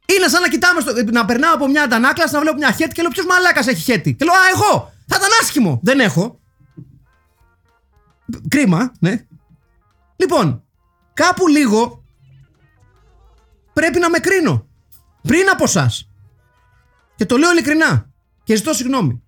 Είναι 0.07 0.29
σαν 0.29 0.42
να 0.42 0.49
κοιτάμε, 0.49 0.81
στο, 0.81 0.92
να 1.12 1.25
περνάω 1.25 1.55
από 1.55 1.68
μια 1.68 1.83
αντανάκλαση, 1.83 2.35
να 2.35 2.40
βλέπω 2.40 2.57
μια 2.57 2.73
χέτη 2.73 2.92
και 2.92 3.03
λέω 3.03 3.11
ποιος 3.11 3.27
μαλάκας 3.27 3.66
έχει 3.66 3.83
χέτη; 3.83 4.14
Και 4.14 4.25
λέω 4.25 4.35
Α, 4.35 4.38
εγώ! 4.55 4.92
Θα 5.07 5.16
ήταν 5.16 5.29
άσχημο. 5.40 5.81
Δεν 5.83 6.01
έχω. 6.01 6.40
Κρίμα, 8.49 8.92
ναι. 9.01 9.27
Λοιπόν, 10.16 10.64
κάπου 11.14 11.49
λίγο 11.49 12.05
πρέπει 13.73 13.99
να 13.99 14.11
με 14.11 14.18
κρίνω. 14.18 14.68
Πριν 15.23 15.49
από 15.51 15.64
εσάς. 15.64 16.11
Και 17.16 17.27
το 17.27 17.37
λέω 17.37 17.51
ειλικρινά. 17.51 18.11
Και 18.44 18.57
ζητώ 18.57 18.73
συγγνώμη. 18.73 19.23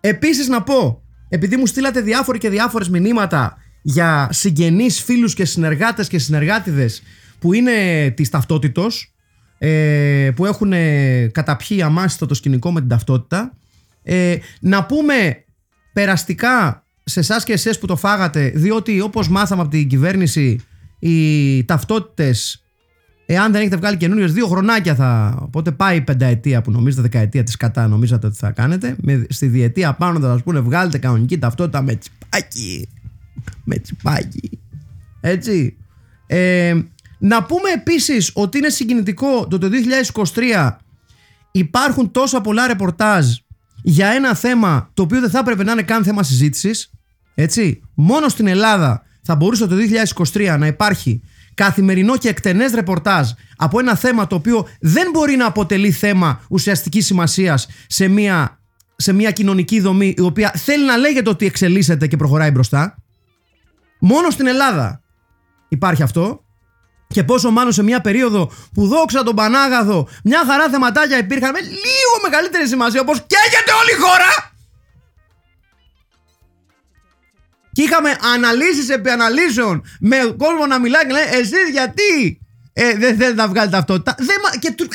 Επίσης 0.00 0.48
να 0.48 0.62
πω, 0.62 1.02
επειδή 1.28 1.56
μου 1.56 1.66
στείλατε 1.66 2.00
διάφοροι 2.00 2.38
και 2.38 2.48
διάφορες 2.48 2.88
μηνύματα 2.88 3.56
για 3.82 4.28
συγγενείς, 4.32 5.02
φίλους 5.02 5.34
και 5.34 5.44
συνεργάτες 5.44 6.08
και 6.08 6.18
συνεργάτιδες 6.18 7.02
που 7.38 7.52
είναι 7.52 8.10
της 8.16 8.28
ταυτότητος, 8.28 9.14
ε, 9.58 10.30
που 10.36 10.46
έχουν 10.46 10.72
καταπιεί 11.32 11.82
αμάστο 11.82 12.26
το 12.26 12.34
σκηνικό 12.34 12.72
με 12.72 12.80
την 12.80 12.88
ταυτότητα, 12.88 13.56
ε, 14.02 14.36
να 14.60 14.84
πούμε 14.84 15.44
περαστικά 15.92 16.86
σε 17.04 17.20
εσάς 17.20 17.44
και 17.44 17.52
εσείς 17.52 17.78
που 17.78 17.86
το 17.86 17.96
φάγατε, 17.96 18.52
διότι 18.54 19.00
όπως 19.00 19.28
μάθαμε 19.28 19.62
από 19.62 19.70
την 19.70 19.88
κυβέρνηση, 19.88 20.60
οι 20.98 21.64
ταυτότητες 21.64 22.64
Εάν 23.32 23.52
δεν 23.52 23.60
έχετε 23.60 23.76
βγάλει 23.76 23.96
καινούριες 23.96 24.32
δύο 24.32 24.46
χρονάκια 24.46 24.94
θα. 24.94 25.38
Οπότε 25.40 25.72
πάει 25.72 25.96
η 25.96 26.00
πενταετία 26.00 26.62
που 26.62 26.70
νομίζετε, 26.70 27.02
δεκαετία 27.02 27.42
της 27.42 27.56
κατά 27.56 27.88
νομίζατε 27.88 28.26
ότι 28.26 28.36
θα 28.36 28.50
κάνετε. 28.50 28.96
Με, 29.00 29.26
στη 29.28 29.46
διετία 29.46 29.94
πάνω 29.94 30.20
θα 30.20 30.26
σας 30.26 30.42
πούνε 30.42 30.60
βγάλετε 30.60 30.98
κανονική 30.98 31.38
ταυτότητα 31.38 31.82
με 31.82 31.94
τσιπάκι. 31.94 32.88
Με 33.64 33.78
τσιπάκι. 33.78 34.58
Έτσι. 35.20 35.76
Ε, 36.26 36.80
να 37.18 37.44
πούμε 37.44 37.70
επίσης 37.70 38.30
ότι 38.34 38.58
είναι 38.58 38.68
συγκινητικό 38.68 39.46
το 39.46 39.58
το 39.58 39.68
2023 40.34 40.70
υπάρχουν 41.50 42.10
τόσα 42.10 42.40
πολλά 42.40 42.66
ρεπορτάζ 42.66 43.26
για 43.82 44.08
ένα 44.08 44.34
θέμα 44.34 44.90
το 44.94 45.02
οποίο 45.02 45.20
δεν 45.20 45.30
θα 45.30 45.38
έπρεπε 45.38 45.64
να 45.64 45.72
είναι 45.72 45.82
καν 45.82 46.04
θέμα 46.04 46.22
συζήτησης. 46.22 46.90
Έτσι. 47.34 47.80
Μόνο 47.94 48.28
στην 48.28 48.46
Ελλάδα 48.46 49.02
θα 49.22 49.34
μπορούσε 49.34 49.66
το 49.66 49.76
2023 50.32 50.56
να 50.58 50.66
υπάρχει 50.66 51.22
καθημερινό 51.54 52.16
και 52.16 52.28
εκτενές 52.28 52.72
ρεπορτάζ 52.72 53.30
από 53.56 53.78
ένα 53.78 53.96
θέμα 53.96 54.26
το 54.26 54.34
οποίο 54.34 54.68
δεν 54.80 55.10
μπορεί 55.10 55.36
να 55.36 55.46
αποτελεί 55.46 55.90
θέμα 55.90 56.40
ουσιαστικής 56.48 57.06
σημασίας 57.06 57.68
σε 57.86 58.08
μια, 58.08 58.60
σε 58.96 59.12
μια 59.12 59.30
κοινωνική 59.30 59.80
δομή 59.80 60.14
η 60.16 60.20
οποία 60.20 60.52
θέλει 60.56 60.84
να 60.84 60.96
λέγεται 60.96 61.30
ότι 61.30 61.46
εξελίσσεται 61.46 62.06
και 62.06 62.16
προχωράει 62.16 62.50
μπροστά. 62.50 62.96
Μόνο 63.98 64.30
στην 64.30 64.46
Ελλάδα 64.46 65.02
υπάρχει 65.68 66.02
αυτό. 66.02 66.44
Και 67.06 67.24
πόσο 67.24 67.50
μάλλον 67.50 67.72
σε 67.72 67.82
μια 67.82 68.00
περίοδο 68.00 68.52
που 68.74 68.86
δόξα 68.86 69.22
τον 69.22 69.34
Πανάγαθο 69.34 70.08
μια 70.24 70.44
χαρά 70.46 70.68
θεματάκια 70.68 71.18
υπήρχαν 71.18 71.50
με 71.50 71.60
λίγο 71.60 72.14
μεγαλύτερη 72.22 72.66
σημασία 72.68 73.00
όπως 73.00 73.18
καίγεται 73.18 73.72
όλη 73.80 73.90
η 73.90 74.00
χώρα 74.00 74.49
Και 77.80 77.86
είχαμε 77.86 78.16
αναλύσεις 78.34 78.88
επί 78.88 79.10
αναλύσεων 79.10 79.84
με 80.00 80.16
κόσμο 80.38 80.66
να 80.66 80.78
μιλάει 80.78 81.06
και 81.06 81.12
λέει 81.12 81.24
εσείς 81.30 81.70
γιατί; 81.72 82.40
Ε, 82.72 82.94
δεν 82.96 83.16
θέλετε 83.16 83.34
να 83.34 83.48
βγάλετε 83.48 83.76
ταυτότητα. 83.76 84.14
Δεν, 84.18 84.36
και, 84.60 84.72
του... 84.72 84.88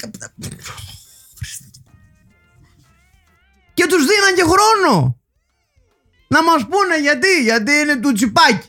και 3.74 3.86
τους 3.86 4.06
δίναν 4.06 4.36
και 4.36 4.43
χρόνο 4.43 5.19
να 6.28 6.43
μας 6.43 6.67
πούνε 6.67 7.00
γιατί, 7.02 7.41
γιατί 7.43 7.71
είναι 7.71 7.95
του 7.95 8.12
τσιπάκι. 8.12 8.67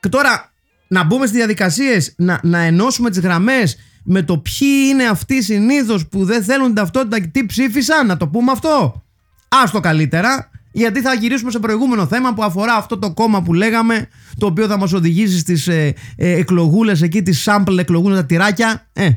Και 0.00 0.08
τώρα 0.08 0.52
να 0.88 1.04
μπούμε 1.04 1.26
στις 1.26 1.38
διαδικασίες, 1.38 2.14
να, 2.16 2.40
να 2.42 2.58
ενώσουμε 2.58 3.10
τις 3.10 3.20
γραμμές 3.20 3.76
με 4.04 4.22
το 4.22 4.38
ποιοι 4.38 4.86
είναι 4.88 5.04
αυτοί 5.04 5.42
συνήθως 5.42 6.08
που 6.08 6.24
δεν 6.24 6.44
θέλουν 6.44 6.66
την 6.66 6.74
ταυτότητα 6.74 7.20
και 7.20 7.26
τι 7.26 7.46
ψήφισαν, 7.46 8.06
να 8.06 8.16
το 8.16 8.28
πούμε 8.28 8.52
αυτό. 8.52 9.04
Άστο 9.48 9.80
καλύτερα 9.80 10.50
γιατί 10.78 11.00
θα 11.00 11.14
γυρίσουμε 11.14 11.50
σε 11.50 11.58
προηγούμενο 11.58 12.06
θέμα 12.06 12.34
που 12.34 12.42
αφορά 12.42 12.74
αυτό 12.74 12.98
το 12.98 13.12
κόμμα 13.12 13.42
που 13.42 13.54
λέγαμε, 13.54 14.08
το 14.38 14.46
οποίο 14.46 14.66
θα 14.66 14.78
μας 14.78 14.92
οδηγήσει 14.92 15.38
στις 15.38 15.68
ε, 15.68 15.94
ε, 16.16 16.30
εκλογούλες 16.30 17.02
εκεί, 17.02 17.22
τις 17.22 17.48
sample 17.48 17.78
εκλογούλες, 17.78 18.18
τα 18.18 18.26
τυράκια. 18.26 18.88
Ε, 18.92 19.10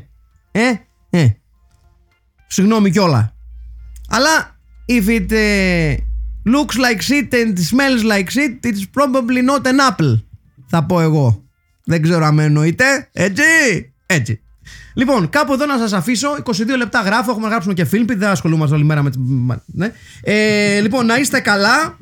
ε, 0.50 0.72
ε. 1.10 1.26
Συγγνώμη 2.46 2.90
κιόλα. 2.90 3.34
Αλλά, 4.08 4.60
if 4.86 5.08
it 5.08 5.32
ε, 5.32 5.94
looks 6.44 6.76
like 6.76 7.00
shit 7.00 7.32
and 7.32 7.58
smells 7.58 8.04
like 8.04 8.28
shit, 8.30 8.58
it's 8.62 8.84
probably 8.96 9.42
not 9.50 9.66
an 9.66 9.80
apple. 9.90 10.22
Θα 10.66 10.84
πω 10.84 11.00
εγώ. 11.00 11.44
Δεν 11.84 12.02
ξέρω 12.02 12.24
αν 12.24 12.34
με 12.34 12.44
εννοείτε. 12.44 13.08
Έτσι, 13.12 13.42
έτσι. 14.06 14.40
Λοιπόν, 14.94 15.28
κάπου 15.28 15.52
εδώ 15.52 15.66
να 15.66 15.78
σας 15.78 15.92
αφήσω. 15.92 16.28
22 16.44 16.76
λεπτά 16.76 17.00
γράφω. 17.00 17.30
Έχουμε 17.30 17.48
γράψει 17.48 17.74
και 17.74 17.84
φίλμπι. 17.84 18.14
Δεν 18.14 18.28
ασχολούμαστε 18.28 18.74
όλη 18.74 18.84
μέρα 18.84 19.02
με. 19.02 19.10
Ναι. 19.66 19.92
Ε, 20.22 20.80
λοιπόν, 20.80 21.06
να 21.06 21.16
είστε 21.16 21.40
καλά. 21.40 21.96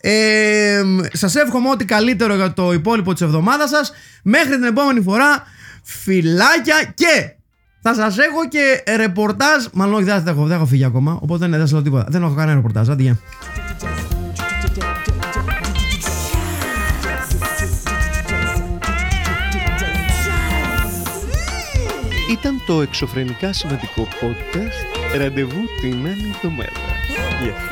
Ε, 0.00 0.82
σας 1.12 1.34
εύχομαι 1.34 1.68
ό,τι 1.68 1.84
καλύτερο 1.84 2.34
για 2.34 2.52
το 2.52 2.72
υπόλοιπο 2.72 3.12
της 3.12 3.22
εβδομάδας 3.22 3.70
σας. 3.70 3.92
Μέχρι 4.22 4.54
την 4.54 4.64
επόμενη 4.64 5.00
φορά, 5.00 5.42
φυλάκια 5.82 6.92
και 6.94 7.34
θα 7.82 7.94
σας 7.94 8.18
έχω 8.18 8.48
και 8.48 8.94
ρεπορτάζ. 8.96 9.64
Μάλλον 9.72 9.94
όχι, 9.94 10.04
δεν 10.04 10.26
έχω, 10.26 10.46
δεν 10.46 10.56
έχω 10.56 10.66
φύγει 10.66 10.84
ακόμα. 10.84 11.18
Οπότε 11.22 11.48
δεν, 11.48 11.66
θα 11.66 11.72
λέω 11.72 11.82
τίποτα. 11.82 12.06
Δεν 12.08 12.22
έχω 12.22 12.34
κανένα 12.34 12.54
ρεπορτάζ. 12.56 12.90
Αντί, 12.90 13.18
Ήταν 22.32 22.62
το 22.66 22.80
εξωφρενικά 22.80 23.52
σημαντικό 23.52 24.08
podcast. 24.20 25.16
Ραντεβού 25.16 25.60
την 25.80 26.06
άλλη 26.06 26.32
εβδομάδα. 26.34 26.70
Γεια 27.42 27.71